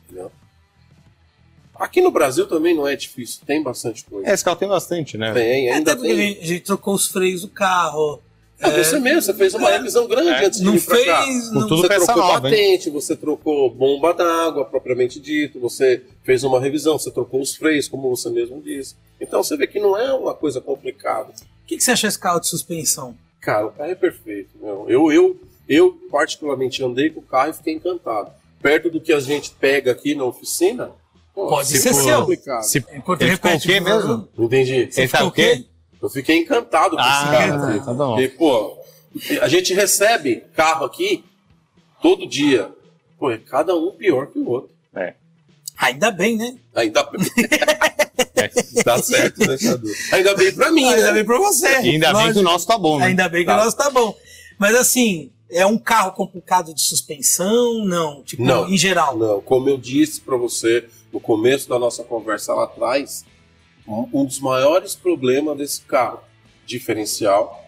[0.04, 0.30] Entendeu?
[1.80, 4.28] Aqui no Brasil também não é difícil, tem bastante coisa.
[4.28, 5.32] É, esse carro tem bastante, né?
[5.32, 6.38] Tem, ainda Até porque tem.
[6.42, 8.20] a gente trocou os freios do carro.
[8.60, 10.44] É, você mesmo, você fez uma revisão grande É.
[10.44, 11.22] antes de Não vir pra cá.
[11.24, 11.48] fez.
[11.48, 12.54] Com Não, tudo Você trocou nova, hein?
[12.54, 17.88] patente, você trocou bomba d'água, propriamente dito, você fez uma revisão, você trocou os freios,
[17.88, 18.94] como você mesmo disse.
[19.18, 21.30] Então você vê que não é uma coisa complicada.
[21.30, 23.16] O que, que você acha desse carro de suspensão?
[23.40, 24.50] Cara, o carro é perfeito.
[24.60, 24.84] meu.
[24.86, 28.30] Eu, eu, eu, particularmente, andei com o carro e fiquei encantado.
[28.60, 30.90] Perto do que a gente pega aqui na oficina,
[31.34, 32.20] pô, Pode se ser for seu.
[32.20, 32.62] complicado.
[32.62, 32.84] Se...
[32.94, 34.28] Enquanto Ele ficou o quê mesmo?
[34.36, 34.88] Não entendi.
[34.90, 35.64] Você Ele tá ficou o quê?
[36.02, 37.84] Eu fiquei encantado com esse Ah, carro aqui.
[37.84, 38.14] tá bom.
[38.14, 38.78] Porque, pô,
[39.42, 41.24] a gente recebe carro aqui
[42.02, 42.70] todo dia.
[43.18, 44.70] Pô, é cada um pior que o outro.
[44.94, 45.14] É.
[45.76, 46.56] Ainda bem, né?
[46.74, 47.20] Ainda bem.
[48.84, 49.88] tá certo, né, Cadu?
[50.12, 51.12] Ainda bem pra mim, Ainda né?
[51.12, 51.68] bem pra você.
[51.82, 53.06] E ainda bem que o nosso tá bom, né?
[53.06, 53.60] Ainda bem que Tá.
[53.60, 54.14] o nosso tá bom.
[54.58, 57.84] Mas assim, é um carro complicado de suspensão?
[57.84, 58.22] Não.
[58.22, 58.68] Tipo, Não.
[58.68, 59.16] em geral.
[59.16, 63.24] Não, como eu disse pra você no começo da nossa conversa lá atrás,
[63.86, 66.20] um dos maiores problemas desse carro,
[66.64, 67.64] diferencial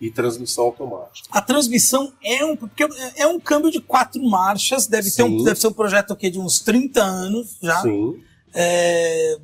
[0.00, 1.26] e transmissão automática.
[1.30, 2.54] A transmissão é um.
[2.54, 2.86] Porque
[3.16, 6.38] é um câmbio de quatro marchas, deve, ter um, deve ser um projeto aqui de
[6.38, 7.80] uns 30 anos já.
[7.80, 8.22] Sim.
[8.54, 9.38] É,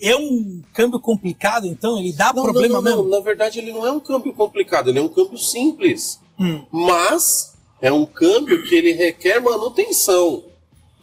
[0.00, 1.98] é um câmbio complicado, então?
[1.98, 3.02] Ele dá Não, problema não, não, mesmo?
[3.02, 3.18] não.
[3.18, 6.20] Na verdade, ele não é um câmbio complicado, ele é um câmbio simples.
[6.38, 6.64] Hum.
[6.70, 10.44] Mas é um câmbio que ele requer manutenção.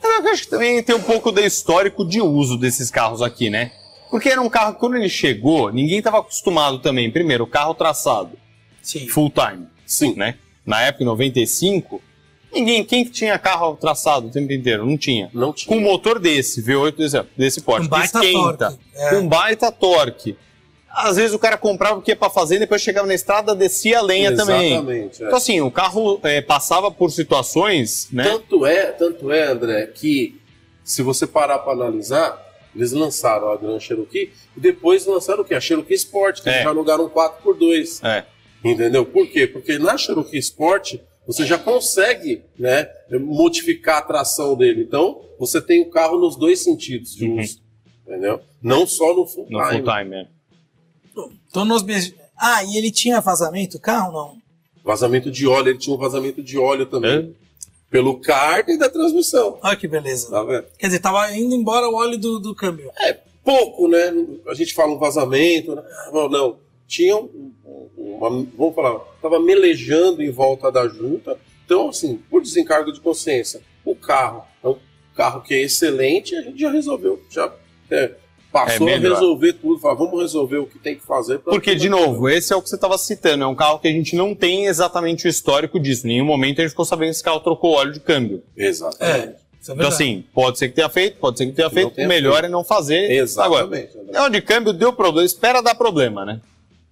[0.03, 3.71] Eu acho que também tem um pouco do histórico de uso desses carros aqui, né?
[4.09, 7.09] Porque era um carro, quando ele chegou, ninguém estava acostumado também.
[7.09, 8.31] Primeiro, o carro traçado,
[8.81, 9.07] Sim.
[9.07, 10.15] full time, Sim.
[10.15, 10.35] né?
[10.65, 12.01] Na época, em 95,
[12.53, 14.85] ninguém, quem que tinha carro traçado o tempo inteiro?
[14.85, 15.29] Não tinha.
[15.33, 15.67] Não tinha.
[15.67, 19.09] Com um motor desse, V8 desse, desse porte, Com baita que esquenta, torque, é.
[19.09, 20.37] com baita torque.
[20.93, 23.99] Às vezes o cara comprava o que ia pra fazer, depois chegava na estrada, descia
[23.99, 24.73] a lenha também.
[24.73, 25.23] Exatamente.
[25.23, 25.25] é.
[25.25, 28.23] Então assim, o carro é, passava por situações, né?
[28.25, 30.39] Tanto é, tanto é, André, que
[30.83, 32.39] se você parar para analisar,
[32.75, 35.53] eles lançaram a Grand Cherokee e depois lançaram o quê?
[35.55, 36.53] A Cherokee Sport, que É.
[36.53, 38.03] eles já alugaram 4x2.
[38.03, 38.25] É.
[38.63, 39.05] Entendeu?
[39.05, 39.47] Por quê?
[39.47, 42.87] Porque na Cherokee Sport você já consegue né,
[43.19, 44.81] modificar a tração dele.
[44.83, 47.39] Então, você tem o carro nos dois sentidos de Uhum.
[47.39, 47.61] uso.
[48.05, 48.41] Entendeu?
[48.61, 49.81] Não só no full No time.
[49.83, 50.27] full time, é.
[51.53, 54.37] Tô nos mes- Ah, e ele tinha vazamento, o carro não?
[54.83, 57.35] Vazamento de óleo, ele tinha um vazamento de óleo também.
[57.37, 57.51] É?
[57.89, 59.59] Pelo kart e da transmissão.
[59.61, 60.29] Olha que beleza.
[60.31, 60.65] Tá vendo?
[60.79, 62.89] Quer dizer, tava indo embora o óleo do, do câmbio.
[63.43, 64.13] pouco, né?
[64.47, 65.83] A gente fala um vazamento, né?
[66.13, 66.59] não, não.
[66.87, 71.37] Tinha um- um- uma, vamos falar, tava melejando em volta da junta.
[71.65, 74.77] Então, assim, por desencargo de consciência, o carro é um
[75.15, 77.53] carro que é excelente, a gente já resolveu, já
[77.89, 78.11] é,
[78.51, 81.39] passou É a resolver tudo, fala, vamos resolver o que tem que fazer.
[81.39, 83.43] Porque, de novo, esse é o que você estava citando.
[83.43, 86.05] É um carro que a gente não tem exatamente o histórico disso.
[86.05, 88.43] Em nenhum momento a gente ficou sabendo que esse carro trocou óleo de câmbio.
[88.57, 89.35] Exatamente.
[89.61, 91.91] Isso é Então, assim, pode ser que tenha feito, pode ser que tenha feito.
[91.91, 92.45] tenha o melhor feito.
[92.45, 93.05] é não fazer.
[93.37, 93.97] Agora, Exatamente.
[93.97, 94.19] André.
[94.19, 95.25] óleo de câmbio deu problema.
[95.25, 96.41] Espera dar problema, né?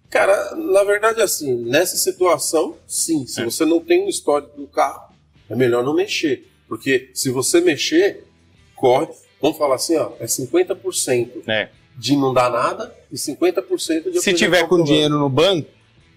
[0.10, 3.26] Cara, na verdade, assim, nessa situação, sim.
[3.28, 3.46] Se É.
[3.46, 5.14] você não tem um histórico do carro,
[5.50, 6.48] é melhor não mexer.
[6.68, 8.24] Porque se você mexer,
[8.76, 9.08] corre.
[9.42, 11.70] Vamos falar assim, ó, é 50% É.
[11.98, 15.70] de não dar nada e 50% de Se tiver com dinheiro no banco,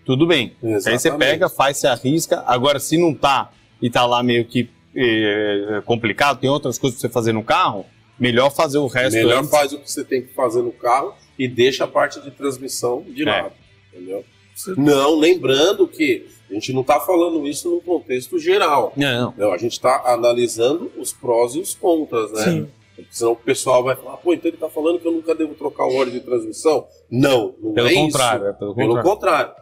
[0.04, 0.56] tudo bem.
[0.62, 1.28] Aí você Exatamente.
[1.30, 2.42] pega, faz, se arrisca.
[2.46, 7.08] Agora, se não tá e tá lá meio que eh, complicado, tem outras coisas pra
[7.08, 7.86] você fazer no carro,
[8.18, 9.50] melhor fazer o resto Melhor antes.
[9.50, 13.02] faz o que você tem que fazer no carro e deixa a parte de transmissão
[13.08, 13.42] de É.
[13.42, 13.52] lado.
[13.92, 14.24] Entendeu?
[14.76, 18.92] Não, lembrando que a gente não está falando isso num contexto geral.
[18.96, 19.32] Não.
[19.36, 22.44] Não, a gente está analisando os prós e os contras, né?
[22.44, 22.68] Sim.
[23.02, 25.54] Porque Senão o pessoal vai falar, pô, então ele está falando que eu nunca devo
[25.54, 26.86] trocar o óleo de transmissão?
[27.10, 28.50] Não, não Pelo é contrário, isso.
[28.50, 29.10] é pelo Pelo contrário.
[29.10, 29.54] contrário.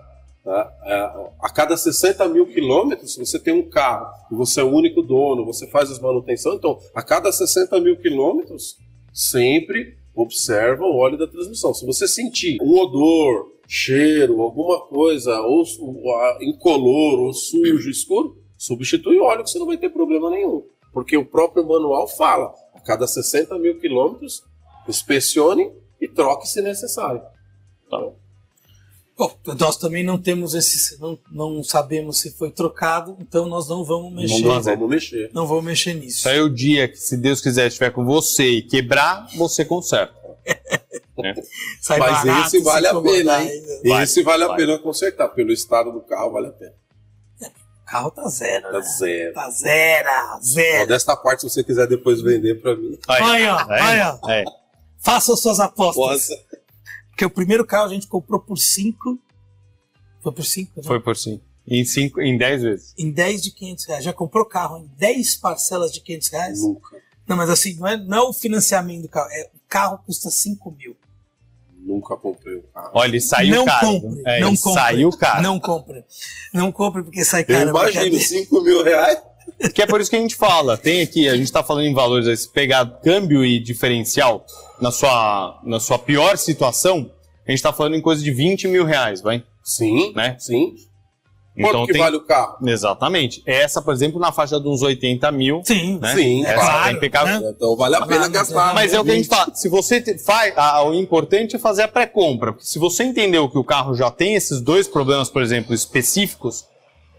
[0.45, 0.73] tá?
[0.87, 5.45] É, a cada 60 mil quilômetros, você tem um carro você é o único dono,
[5.45, 6.57] você faz as manutenções.
[6.57, 8.77] Então, a cada 60 mil quilômetros,
[9.13, 11.73] sempre observa o óleo da transmissão.
[11.75, 15.63] Se você sentir um odor, cheiro, alguma coisa, ou
[16.41, 20.65] incolor, ou sujo, escuro, substitui o óleo que você não vai ter problema nenhum.
[20.93, 24.43] Porque o próprio manual fala, a cada 60 mil quilômetros,
[24.89, 27.23] inspecione e troque se necessário.
[27.87, 28.15] Então,
[29.21, 33.85] Bom, nós também não temos esse, não, não sabemos se foi trocado, então nós não
[33.85, 34.41] vamos mexer.
[34.43, 35.31] Não vamos mexer.
[35.35, 36.21] Não vamos mexer nisso.
[36.21, 39.63] Isso aí é o dia que, se Deus quiser, estiver com você e quebrar, você
[39.63, 40.15] conserta.
[41.83, 43.51] Sai Mas barato, esse vale a pena, hein?
[43.83, 44.03] ainda.
[44.03, 44.57] Esse vale a vai.
[44.57, 45.29] pena consertar.
[45.29, 46.73] Pelo estado do carro, vale a pena.
[47.91, 48.83] O carro tá zero, Tá né?
[48.83, 49.35] zero.
[49.35, 50.09] Tá zero,
[50.45, 50.87] zero.
[50.87, 52.97] Desta parte, se você quiser depois vender pra mim.
[53.09, 54.21] Aí, Olha, olha.
[54.29, 54.45] É.
[55.01, 55.97] Façam suas apostas.
[56.29, 56.45] Possa.
[57.09, 59.19] Porque o primeiro carro a gente comprou por 5.
[60.23, 60.83] Foi por 5?
[60.85, 61.41] Foi por sim.
[61.67, 62.95] Em, cinco, em 10 vezes.
[62.97, 64.05] Em 10 de 500 reais.
[64.05, 66.63] Já comprou carro em 10 parcelas de 500 reais?
[66.63, 66.97] Nunca.
[67.27, 69.29] Não, mas assim, não é, não é o financiamento do carro.
[69.33, 70.97] É, o carro custa 5 mil.
[71.85, 72.91] Nunca comprei um carro.
[72.95, 73.87] Olha, ele saiu não caro.
[74.01, 74.23] compre.
[74.27, 74.81] É, não compre.
[74.83, 75.43] saiu caro.
[75.43, 76.05] Não compre.
[76.53, 77.69] Não compre porque sai Eu caro.
[77.71, 78.25] imagino, brincadeira.
[78.45, 79.19] 5 mil reais.
[79.75, 80.79] Que é por isso que a gente fala.
[80.79, 84.47] Tem aqui, a gente tá falando em valores, aí, se pegar câmbio e diferencial
[84.81, 87.11] na sua, na sua pior situação,
[87.47, 89.43] a gente tá falando em coisa de 20 mil reais, vai?
[89.63, 90.37] Sim, Né?
[90.39, 90.75] sim.
[91.61, 92.03] Então Quanto que tem.
[92.03, 92.57] vale o carro?
[92.67, 93.43] Exatamente.
[93.47, 95.63] Essa, por exemplo, na faixa de uns 80 mil.
[95.65, 96.15] Sim, né?
[96.15, 97.41] Sim, Essa claro, tá impecável.
[97.41, 97.53] né?
[97.57, 98.75] Então vale a pena Ah, mas gastar.
[98.75, 99.37] Mas é o que a gente 20.
[99.37, 99.55] fala.
[99.55, 102.53] Se você te- faz, a- o importante é fazer a pré-compra.
[102.53, 106.65] Porque se você entendeu que o carro já tem esses dois problemas, por exemplo, específicos,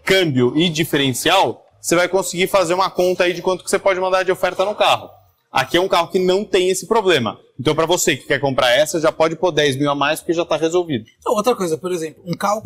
[0.04, 3.98] câmbio e diferencial, você vai conseguir fazer uma conta aí de quanto que você pode
[4.00, 5.08] mandar de oferta no carro.
[5.50, 7.38] Aqui é um carro que não tem esse problema.
[7.62, 10.32] Então, para você que quer comprar essa, já pode pôr 10 mil a mais porque
[10.32, 11.04] já está resolvido.
[11.20, 12.60] Então, outra coisa, por exemplo, um carro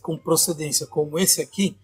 [0.00, 1.76] com procedência como esse aqui,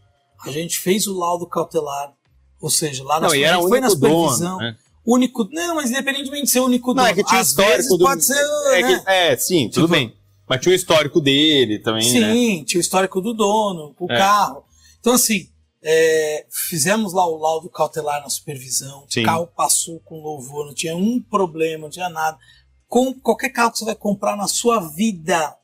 [0.46, 2.12] a gente fez o laudo cautelar,
[2.60, 4.76] ou seja, lá na Não, e era foi na único dono, supervisão, né?
[5.04, 8.04] único, não, mas independentemente de ser único Não, dono, é que tinha às histórico do.
[8.04, 8.98] pode ser, é, né?
[9.00, 10.14] que- é, sim, tudo Tipo- bem.
[10.48, 12.32] Mas tinha o histórico dele também, né?
[12.32, 14.16] Sim, tinha o histórico do dono, o É.
[14.16, 14.62] carro.
[15.00, 15.48] Então, assim,
[15.86, 19.20] é, fizemos lá o laudo cautelar na supervisão, Sim.
[19.20, 22.38] o carro passou com louvor, não tinha um problema, não tinha nada.
[22.88, 25.54] Com qualquer carro que você vai comprar na sua vida,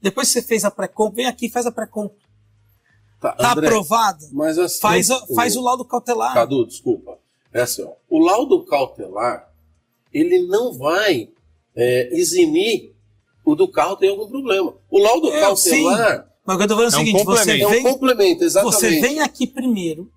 [0.00, 2.16] depois que você fez a pré-compra, vem aqui, faz a pré-compra.
[3.20, 4.24] Tá, Tá André, aprovado?
[4.32, 6.34] Mas assim, Faz, a- faz o laudo cautelar.
[6.34, 7.18] Cadu, desculpa.
[7.52, 9.50] É assim, ó, o laudo cautelar,
[10.12, 11.30] ele não vai
[11.74, 12.94] é, eximir
[13.44, 14.74] o do carro ter algum problema.
[14.90, 17.24] O laudo É, cautelar Mas o que eu tô falando é o É um seguinte,
[17.24, 17.64] você complemento.
[17.64, 18.74] é um vem, complemento, exatamente.
[18.76, 20.10] você vem aqui primeiro,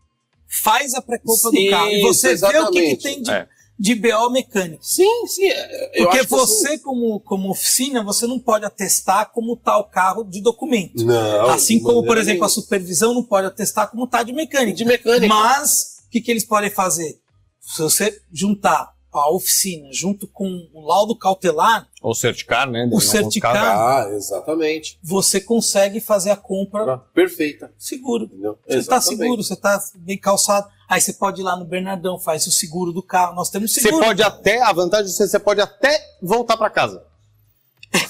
[0.63, 3.47] faz a pré-compra do carro e você vê o que, que tem de, É.
[3.79, 4.83] de BO mecânico.
[4.83, 5.45] Sim, sim.
[5.47, 9.53] é, eu Porque acho que você, assim- como, como oficina, você não pode atestar como
[9.53, 11.05] está o carro de documento.
[11.05, 14.75] Não, assim de como, por exemplo, a supervisão não pode atestar como está de mecânica.
[14.77, 15.33] De mecânica.
[15.33, 17.19] Mas, o que, que eles podem fazer?
[17.61, 18.89] Se você juntar
[19.23, 22.83] a oficina junto com o laudo cautelar, Ou certicar, né?
[22.83, 23.55] Alguns certicar-.
[23.55, 24.99] Ah, exatamente.
[25.03, 27.71] você consegue fazer a compra Ah, Perfeita.
[27.77, 28.25] seguro.
[28.25, 28.57] Entendeu?
[28.67, 30.67] Você está seguro, você está bem calçado.
[30.89, 33.35] Aí você pode ir lá no Bernardão, faz o seguro do carro.
[33.35, 34.05] Nós temos Você seguro.
[34.05, 37.03] pode até, a vantagem é que você pode até voltar para casa.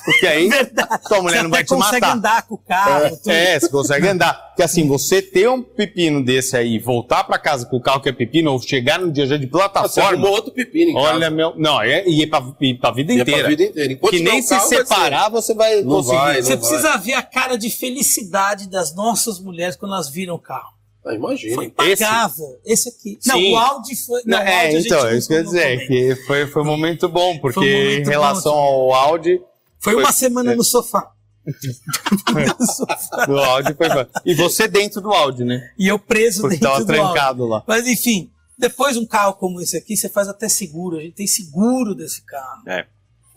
[0.06, 0.50] Porque aí
[1.08, 2.16] tua mulher você não vai te consegue matar.
[2.16, 3.18] andar com o carro.
[3.18, 3.30] tudo.
[3.32, 4.34] É, você consegue andar.
[4.50, 8.10] Porque assim, você ter um pepino desse aí, voltar pra casa com o carro que
[8.10, 10.96] é pepino, ou chegar no dia já de Ah, Você plataforma, arrumou outro pepino em
[10.96, 11.30] olha, casa.
[11.30, 11.54] meu.
[11.58, 13.40] Não, é, e é pra, e pra vida E é inteira.
[13.42, 13.94] pra vida inteira.
[13.94, 16.18] Enquanto que nem se vai separar você vai Não conseguir.
[16.18, 20.36] vai, Você não precisa ver a cara de felicidade das nossas mulheres quando elas viram
[20.36, 20.76] o carro.
[21.06, 21.56] Ah, imagina.
[21.56, 22.04] Foi Esse?
[22.04, 22.46] impagável.
[22.66, 23.18] Esse, aqui.
[23.26, 23.54] Não, Sim.
[23.54, 24.22] o Audi foi.
[24.26, 26.48] Não, Não, é, a então, não- é isso que eu ia não dizer, que foi,
[26.48, 28.64] foi um momento bom, porque um momento em bom, relação tipo.
[28.66, 29.40] ao Audi,
[29.80, 30.56] Foi foi- uma semana é.
[30.56, 31.12] no sofá.
[33.28, 34.06] do Audi foi bom.
[34.26, 35.72] E você dentro do Audi, né?
[35.78, 37.64] E eu preso Porque dentro tava do trancado lá.
[37.68, 40.98] Mas enfim, depois um carro como esse aqui, você faz até seguro.
[40.98, 42.64] A gente tem seguro desse carro.
[42.68, 42.86] É.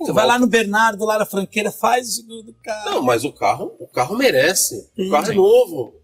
[0.00, 2.90] Você vai lá no Bernardo, lá na franqueira, faz o seguro do carro.
[2.90, 4.88] Não, mas o carro, o carro merece.
[4.98, 5.94] O carro é novo.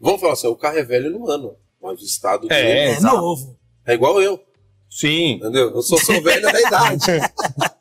[0.00, 1.54] Vamos falar assim, o carro é velho no ano.
[1.80, 3.16] Mas o estado É, dele é exato.
[3.16, 3.56] novo.
[3.86, 4.40] é igual eu,
[4.90, 5.70] Sim, entendeu?
[5.70, 7.06] Eu só sou velho da idade,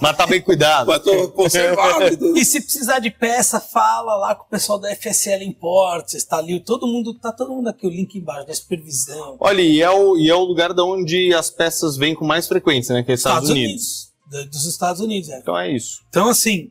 [0.00, 0.86] mas tá bem cuidado.
[0.86, 2.36] mas tô conservado.
[2.36, 6.60] E se precisar de peça, fala lá com o pessoal da FSL Imports, está ali,
[6.60, 9.36] todo mundo, tá todo mundo aqui, o link embaixo, da supervisão.
[9.40, 12.46] Olha, e é, o, e é o lugar da onde as peças vêm com mais
[12.46, 13.02] frequência, né?
[13.02, 14.12] Que é Estados, Unidos.
[14.30, 15.38] Da- dos Estados Unidos, é.
[15.38, 16.02] Então é isso.
[16.08, 16.68] Então, assim,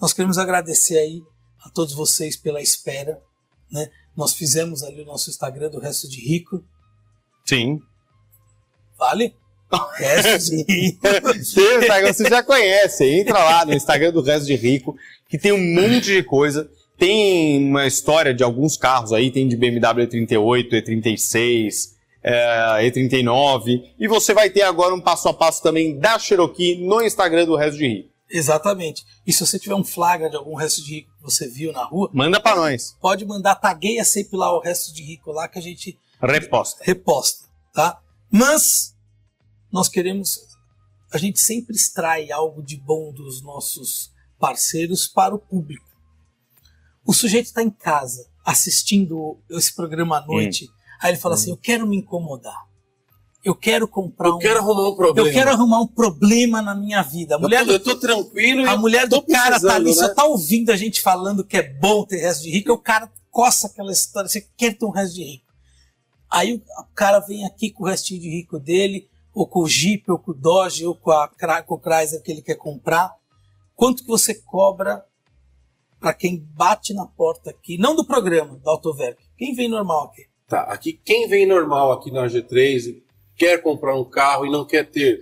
[0.00, 1.22] nós queremos agradecer aí
[1.64, 3.20] a todos vocês pela espera,
[3.70, 3.88] né?
[4.16, 6.64] Nós fizemos ali o nosso Instagram do Resto de Rico,
[7.44, 7.78] Sim.
[8.98, 9.34] vale?
[9.96, 11.06] Resto de Rico.
[11.36, 13.04] Instagram você já conhece.
[13.04, 14.96] Entra lá no Instagram do Resto de Rico,
[15.28, 16.68] que tem um monte de coisa.
[16.98, 21.90] Tem uma história de alguns carros aí, tem de BMW E38, E36,
[22.22, 23.82] é, E39.
[23.98, 27.54] E você vai ter agora um passo a passo também da Cherokee no Instagram do
[27.56, 28.08] Resto de Rico.
[28.30, 29.04] Exatamente.
[29.26, 31.84] E se você tiver um flagra de algum Resto de Rico que você viu na
[31.84, 32.96] rua, Manda pra nós.
[33.00, 36.82] pode mandar, tagueia sempre lá o Resto de Rico lá que a gente Reposta.
[36.82, 37.98] reposta, tá?
[38.30, 38.94] Mas
[39.76, 40.40] nós queremos,
[41.12, 45.84] a gente sempre extrai algo de bom dos nossos parceiros para o público.
[47.04, 50.68] O sujeito está em casa assistindo esse programa à noite.
[51.00, 52.64] Aí ele fala assim: Eu quero me incomodar.
[53.44, 54.38] Eu quero comprar Eu um.
[54.38, 55.28] quero arrumar um problema.
[55.28, 57.36] eu quero arrumar um problema na minha vida.
[57.36, 60.14] A mulher, eu, tô, eu tô tranquilo a mulher do cara tá ali, só né?
[60.14, 63.12] tá ouvindo a gente falando que é bom ter resto de rico, e o cara
[63.30, 65.46] coça aquela história, você quer ter um resto de rico.
[66.28, 70.10] Aí o cara vem aqui com o restinho de rico dele, ou com o Jeep,
[70.10, 71.28] ou com o Dodge, ou com, a,
[71.62, 73.14] com o Chrysler que ele quer comprar.
[73.74, 75.04] Quanto que você cobra
[76.00, 80.26] para quem bate na porta aqui, não do programa, da Autoverk, quem vem normal aqui?
[80.48, 83.04] Tá, aqui quem vem normal aqui na G3 e
[83.36, 85.20] quer comprar um carro e não quer ter,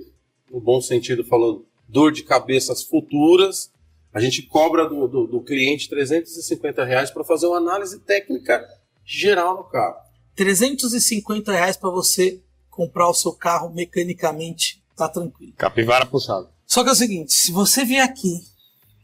[0.49, 3.73] no bom sentido falando, dor de cabeças futuras,
[4.13, 8.65] a gente cobra do, do, do cliente 350 reais para fazer uma análise técnica
[9.05, 9.97] geral no carro.
[10.37, 12.44] 350 reais para você
[12.75, 15.53] comprar o seu carro mecanicamente, tá tranquilo.
[15.57, 16.49] Capivara puxado.
[16.67, 18.41] Só que é o seguinte, se você vier aqui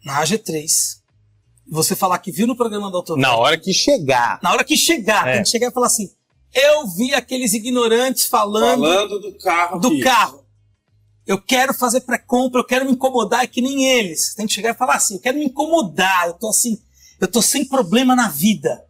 [0.05, 0.63] na AG3,
[1.67, 4.41] e você falar que viu no programa da Autoverk, Na hora que chegar.
[4.43, 5.35] na hora que chegar, É.
[5.35, 6.11] tem que chegar e falar assim,
[6.53, 10.01] eu vi aqueles ignorantes falando, Falando do carro do aqui.
[10.01, 10.41] carro.
[11.27, 14.35] Eu quero fazer pré-compra, eu quero me incomodar, é que nem eles.
[14.35, 16.81] Tem que chegar e falar assim, eu quero me incomodar, eu tô assim,
[17.21, 18.85] eu tô sem problema na vida.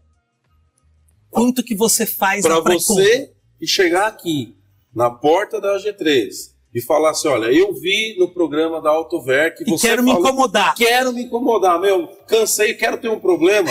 [1.31, 2.79] Quanto que você faz na pré-compra?
[3.05, 4.57] você e chegar aqui
[4.95, 6.29] na porta da G3
[6.75, 10.27] e falar assim, olha, eu vi no programa da Autoverk E você quero me falou-
[10.29, 10.75] incomodar.
[10.75, 13.71] Quero me incomodar, meu, cansei, quero ter um problema.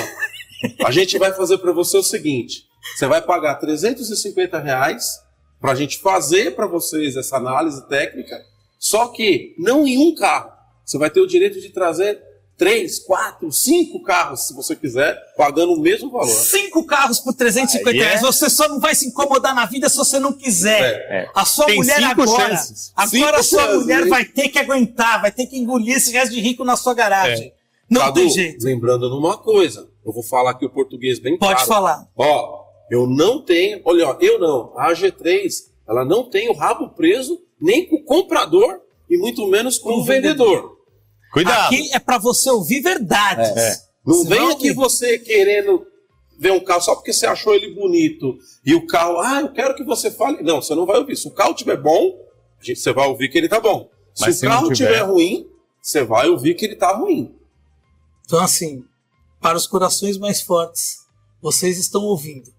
[0.84, 2.64] A gente vai fazer para você o seguinte:
[2.96, 5.06] você vai pagar 350 reais
[5.62, 8.38] para a gente fazer para vocês essa análise técnica,
[8.78, 10.52] só que não em um carro.
[10.86, 12.22] Você vai ter o direito de trazer
[12.60, 16.28] três, quatro, cinco carros, se você quiser, pagando o mesmo valor.
[16.28, 18.22] Cinco carros por 350 Aí é- reais.
[18.22, 20.82] Você só não vai se incomodar na vida se você não quiser.
[21.10, 21.30] É.
[21.34, 22.92] A sua Tem mulher cinco agora, chances.
[22.96, 24.10] agora Cinco a sua chances, mulher hein?
[24.10, 27.54] vai ter que aguentar, vai ter que engolir esse resto de rico na sua garagem.
[27.90, 28.64] Não Cadu, tem jeito.
[28.64, 31.68] lembrando numa coisa, eu vou falar aqui o português bem Pode claro.
[31.68, 32.08] falar.
[32.16, 32.60] Ó,
[32.92, 35.54] eu não tenho, olha, ó, eu não, a AG3,
[35.88, 39.96] ela não tem o rabo preso nem com o comprador e muito menos com Com
[39.96, 40.48] o o vendedor.
[40.48, 40.79] vendedor.
[41.32, 41.66] Cuidado.
[41.74, 43.50] Aqui é pra você ouvir verdades.
[43.50, 43.82] É.
[44.06, 45.86] Não Senão vem aqui que- você querendo
[46.38, 49.76] ver um carro só porque você achou ele bonito e o carro, ah, eu quero
[49.76, 50.42] que você fale.
[50.42, 51.16] Não, você não vai ouvir.
[51.18, 52.18] Se o carro tiver bom,
[52.62, 53.90] você vai ouvir que ele tá bom.
[54.16, 55.48] Se Mas o se não carro tiver- tiver ruim,
[55.82, 57.36] você vai ouvir que ele tá ruim.
[58.26, 58.84] Então, assim,
[59.42, 61.00] para os corações mais fortes,
[61.42, 62.52] vocês estão ouvindo.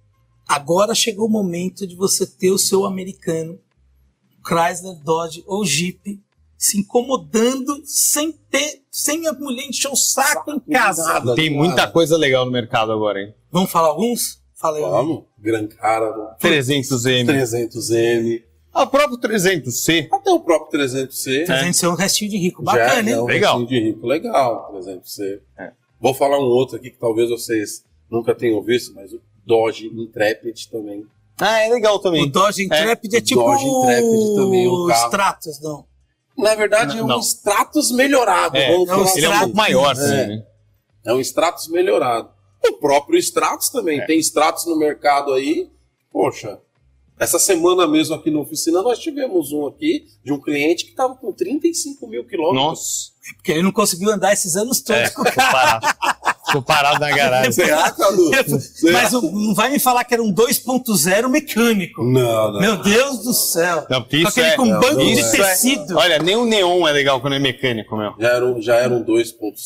[0.46, 3.58] Agora chegou o momento de você ter o seu americano,
[4.46, 6.20] Chrysler, Dodge ou Jeep,
[6.60, 11.02] se incomodando sem ter, sem a mulher encher o saco em casa.
[11.04, 11.64] Nada, Tem nada.
[11.66, 13.34] muita coisa legal no mercado agora, hein?
[13.50, 14.42] Vamos falar alguns?
[14.54, 14.82] Fala aí.
[14.82, 17.24] Vamos, Gran Cara, 300M.
[17.24, 18.42] 300M,
[18.74, 20.08] Ah, o próprio 300C.
[20.12, 21.46] até o próprio 300C.
[21.46, 22.62] 300 é um restinho de rico.
[22.62, 23.18] Já Bacana, é hein?
[23.20, 23.58] um Legal.
[23.58, 24.06] restinho de rico.
[24.06, 25.40] Legal, 300C.
[25.58, 25.72] É.
[25.98, 30.66] Vou falar um outro aqui que talvez vocês nunca tenham visto, mas o Dodge Intrepid
[30.70, 31.06] também.
[31.40, 32.30] Ah, é legal O também.
[32.30, 34.90] Dodge Intrepid é, o tipo Dodge Intrepid também, o o.
[34.90, 35.88] Stratos, não.
[36.40, 37.20] Na verdade, é um Não.
[37.20, 38.56] Stratos melhorado.
[38.56, 39.94] É, vamos é um Ele é um pouco maior É.
[39.94, 40.46] também, né?
[41.04, 42.30] É um Stratos melhorado.
[42.66, 44.00] O próprio Stratos também.
[44.00, 44.06] É.
[44.06, 45.70] Tem Stratos no mercado aí.
[46.12, 46.58] Poxa,
[47.18, 51.14] essa semana mesmo aqui na oficina nós tivemos um aqui de um cliente que estava
[51.14, 52.62] com 35 mil quilômetros.
[52.64, 53.10] Nossa.
[53.36, 55.24] Porque ele não conseguiu andar esses anos todos É, com o
[56.50, 57.00] ficou parado.
[57.00, 57.52] Na garagem.
[57.52, 58.30] Será, Cadu?
[58.92, 62.02] Mas não vai me falar que era um 2.0 mecânico.
[62.04, 62.60] Não, não.
[62.60, 63.86] Meu Deus do céu.
[63.88, 64.56] Não, porque Com isso aquele é...
[64.56, 65.30] com não, banco não de é.
[65.30, 65.96] tecido.
[65.96, 68.12] Olha, nem o neon é legal quando é mecânico, meu.
[68.18, 69.56] Já era, um- já era um 2.5,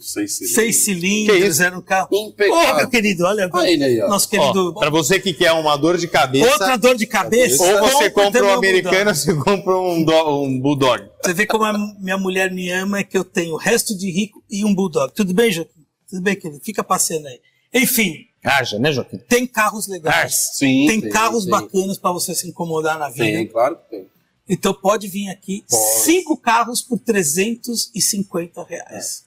[0.00, 0.54] 6 cilindros.
[0.54, 1.62] Seis Que cilindros, isso?
[1.62, 2.08] era um carro.
[2.10, 2.76] Ô, Impecável.
[2.76, 3.48] meu querido, olha.
[3.52, 4.08] Olha ele aí, ó.
[4.08, 4.74] Nosso Ó, querido.
[4.74, 7.62] pra você que quer uma dor de cabeça, outra dor de cabeça.
[7.62, 11.02] ou você compra um americano, ou você compra um, do- um bulldog.
[11.24, 14.10] Você vê como a minha mulher me ama, é que eu tenho o resto de
[14.10, 15.12] rico e um bulldog.
[15.14, 15.77] Tudo bem, Joaquim?
[16.08, 16.60] Tudo bem, querido?
[16.64, 17.40] Fica passeando aí.
[17.72, 19.18] Enfim, Haja, né, Joaquim?
[19.18, 20.50] tem carros legais.
[20.54, 21.50] Sim, tem, tem, carros tem.
[21.50, 23.24] bacanas pra você se incomodar na vida.
[23.24, 24.06] Tem, claro que tem.
[24.48, 25.82] Então pode vir aqui Pode.
[26.04, 29.26] cinco carros por 350 reais.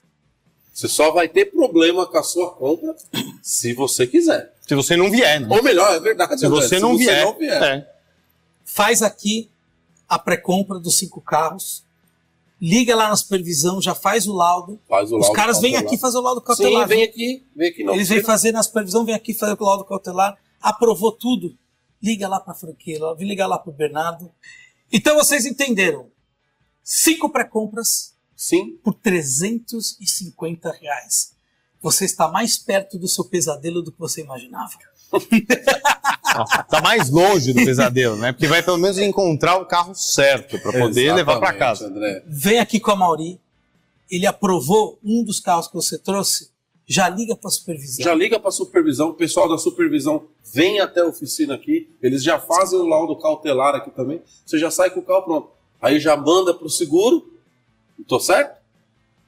[0.74, 2.96] Você só vai ter problema com a sua compra
[3.42, 4.52] se você quiser.
[4.66, 5.46] Se você não vier, né?
[5.54, 6.40] Ou melhor, é verdade.
[6.40, 7.62] Se você não vier, não vier.
[7.62, 7.92] é.
[8.64, 9.48] Faz aqui
[10.08, 11.84] a pré-compra dos cinco carros.
[12.64, 14.80] Liga lá na supervisão, já faz o laudo.
[14.88, 16.86] Faz o Os laudo caras vêm aqui fazer o laudo Sim, cautelar.
[16.86, 17.44] vem aqui.
[17.56, 17.92] Vem aqui não.
[17.92, 20.38] Eles vêm fazer na supervisão, vêm aqui fazer o laudo cautelar.
[20.60, 21.58] Aprovou tudo.
[22.00, 24.30] Liga lá para a franquia, liga lá para o Bernardo.
[24.92, 26.08] Então vocês entenderam.
[26.84, 28.76] Cinco pré-compras Sim.
[28.84, 31.32] por 350 reais.
[31.80, 34.70] Você está mais perto do seu pesadelo do que você imaginava.
[36.70, 38.32] Tá mais longe do pesadelo, né?
[38.32, 41.86] Porque vai pelo menos encontrar o carro certo pra poder levar pra Exatamente, casa.
[41.88, 42.22] André.
[42.26, 43.38] Vem aqui com a Mauri.
[44.10, 46.50] Ele aprovou um dos carros que você trouxe.
[46.86, 48.04] Já liga para supervisão.
[48.04, 52.38] Já liga para supervisão, o pessoal da supervisão vem até a oficina aqui, eles já
[52.38, 55.48] fazem o laudo cautelar aqui também, você já sai com o carro pronto.
[55.80, 57.24] Aí já manda para o seguro,
[58.06, 58.60] tô certo?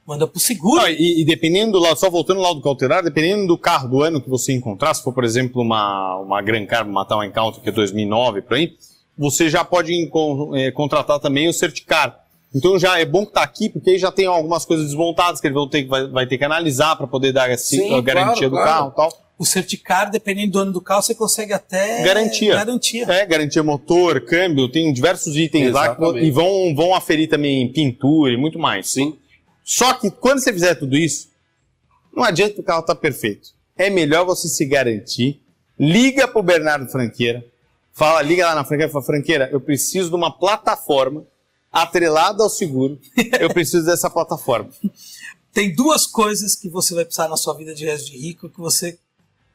[0.05, 0.81] Manda para o seguro.
[0.81, 4.03] Não, e, e, dependendo do lado, só voltando lado do cautelar, dependendo do carro do
[4.03, 7.61] ano que você encontrar, se for, por exemplo, uma, uma Gran Car, uma Town Encounter,
[7.61, 8.73] que é 2009, por aí,
[9.17, 9.91] você já pode
[10.55, 12.19] é, contratar também o Certicar.
[12.53, 15.47] Então já é bom que tá aqui, porque aí já tem algumas coisas desmontadas que
[15.47, 18.47] ele vai ter, vai, vai ter que analisar para poder dar esse, Sim, a garantia
[18.47, 18.69] claro, do claro.
[18.69, 19.25] carro e tal.
[19.37, 22.55] O Certicar, dependendo do ano do carro, você consegue até garantia.
[22.55, 23.05] Garantia.
[23.09, 26.13] É, garantia motor, câmbio, tem diversos itens Exatamente.
[26.13, 28.87] lá que, e vão, vão aferir também pintura e muito mais.
[28.87, 29.17] Sim.
[29.65, 31.29] Só que quando você fizer tudo isso,
[32.15, 33.49] não adianta o carro estar tá perfeito.
[33.75, 35.41] É melhor você se garantir.
[35.77, 37.43] Liga para o Bernardo Franqueira.
[37.91, 41.25] Fala, liga lá na franqueira, fala, franqueira, eu preciso de uma plataforma
[41.71, 42.99] atrelada ao seguro.
[43.39, 44.69] Eu preciso dessa plataforma.
[45.51, 48.59] Tem duas coisas que você vai precisar na sua vida de resto de rico que
[48.59, 48.99] você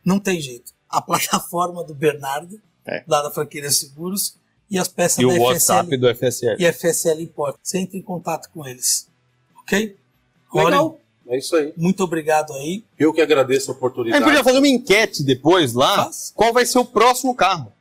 [0.05, 0.73] não tem jeito.
[0.89, 3.05] A plataforma do Bernardo, é.
[3.07, 4.37] lá da franqueira Seguros,
[4.71, 6.57] e as peças e da o FSL, WhatsApp do FSL.
[6.59, 7.57] E FSL Import.
[7.63, 9.09] Você entra em contato com eles.
[9.63, 10.00] Ok?
[10.53, 10.99] Legal.
[11.29, 11.73] é isso aí.
[11.77, 12.85] Muito obrigado aí.
[12.99, 14.23] Eu que agradeço a oportunidade.
[14.23, 16.05] A gente podia fazer uma enquete depois lá.
[16.05, 16.33] Faz.
[16.35, 17.73] Qual vai ser o próximo carro?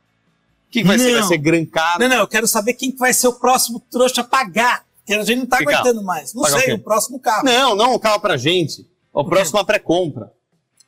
[0.70, 1.04] Quem vai não.
[1.04, 1.12] ser?
[1.14, 1.98] Vai ser Gran Car?
[1.98, 4.84] Não, não, eu quero saber quem vai ser o próximo trouxa a pagar.
[4.98, 6.32] Porque a gente não está aguentando mais.
[6.32, 7.44] Não Pagar sei, o, o, próximo carro.
[7.44, 8.86] Não, não o carro pra gente.
[9.12, 10.32] O, o próximo a pré-compra.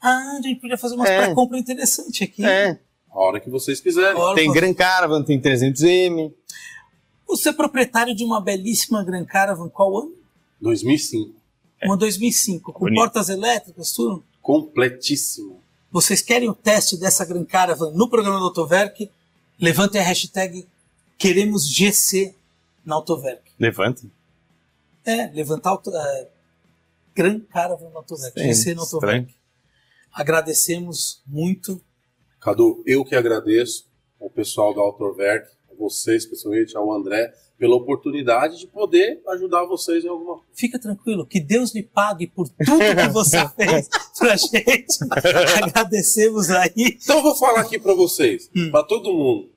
[0.00, 1.24] Ah, a gente podia fazer uma é.
[1.24, 2.44] pré-compra interessante aqui.
[2.44, 2.78] É.
[3.10, 4.20] A hora que vocês quiserem.
[4.34, 6.32] Tem Gran Caravan, tem 300M.
[7.26, 10.12] Você é proprietário de uma belíssima Gran Caravan, qual ano?
[10.60, 11.41] 2005.
[11.84, 12.98] Uma 2005, com Bonito.
[12.98, 14.24] portas elétricas, tudo?
[14.40, 15.60] Completíssimo.
[15.90, 19.10] Vocês querem o teste dessa Gran Caravan no programa do Autoverk?
[19.60, 20.66] Levantem a hashtag
[21.18, 22.34] queremos GC
[22.84, 23.52] na Autoverk.
[23.58, 24.10] Levante?
[25.04, 26.28] É, levantar é,
[27.14, 28.40] Gran Caravan na Autoverk.
[28.40, 29.32] GC na Autoverk.
[30.12, 31.80] Agradecemos muito.
[32.40, 33.86] Cadu, eu que agradeço
[34.20, 40.04] ao pessoal da Autoverk, a vocês, pessoalmente, ao André, pela oportunidade de poder ajudar vocês
[40.04, 40.48] em alguma coisa.
[40.52, 43.88] Fica tranquilo, que Deus lhe pague por tudo que você fez
[44.18, 44.98] pra gente.
[45.62, 46.98] Agradecemos aí.
[47.00, 48.68] Então eu vou falar aqui para vocês, hum.
[48.72, 49.48] para todo mundo.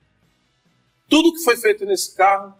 [1.08, 2.54] Tudo que foi feito nesse carro,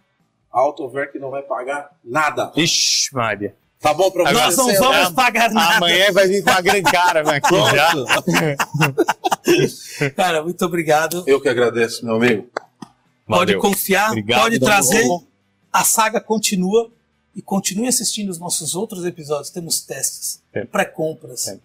[0.53, 2.51] a Autoverk não vai pagar nada.
[2.57, 3.55] Ixi, Maria.
[3.81, 4.33] Tá bom pra você?
[4.33, 5.77] Nós não vamos pagar nada.
[5.77, 7.93] Amanhã vai vir com a grande cara aqui já.
[10.11, 11.23] cara, muito obrigado.
[11.25, 12.51] Eu que agradeço, meu amigo.
[13.29, 13.47] Valeu.
[13.47, 15.05] Pode confiar, Obrigado, pode trazer.
[15.77, 16.91] A saga continua
[17.35, 19.51] e continue assistindo os nossos outros episódios.
[19.51, 20.65] Temos testes, é.
[20.65, 21.59] pré-compras, é.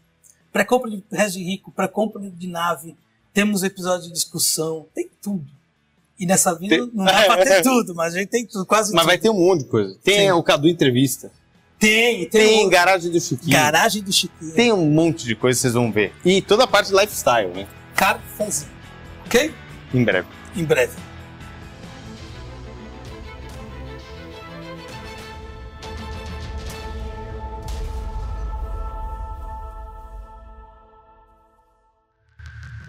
[0.52, 2.94] pré-compra de resto de rico, pré-compra de nave.
[3.34, 5.50] Temos episódio de discussão, tem tudo.
[6.20, 6.92] E nessa vida tem...
[6.94, 9.08] não dá pra ter tudo, mas a gente tem tudo, quase Mas tudo.
[9.08, 9.98] vai ter um monte de coisa.
[10.04, 10.32] Tem Sim.
[10.32, 11.32] o Cadu Entrevista.
[11.80, 12.30] Tem, tem.
[12.30, 12.70] Tem um...
[12.70, 13.54] Garagem do Chiquinho.
[13.54, 14.54] Garagem do Chiquinho.
[14.54, 16.14] Tem um monte de coisa que vocês vão ver.
[16.26, 17.66] E toda a parte de lifestyle, né?
[17.96, 18.70] Carfazinho.
[19.26, 19.54] Ok?
[19.94, 20.28] Em breve.
[20.54, 21.11] Em breve.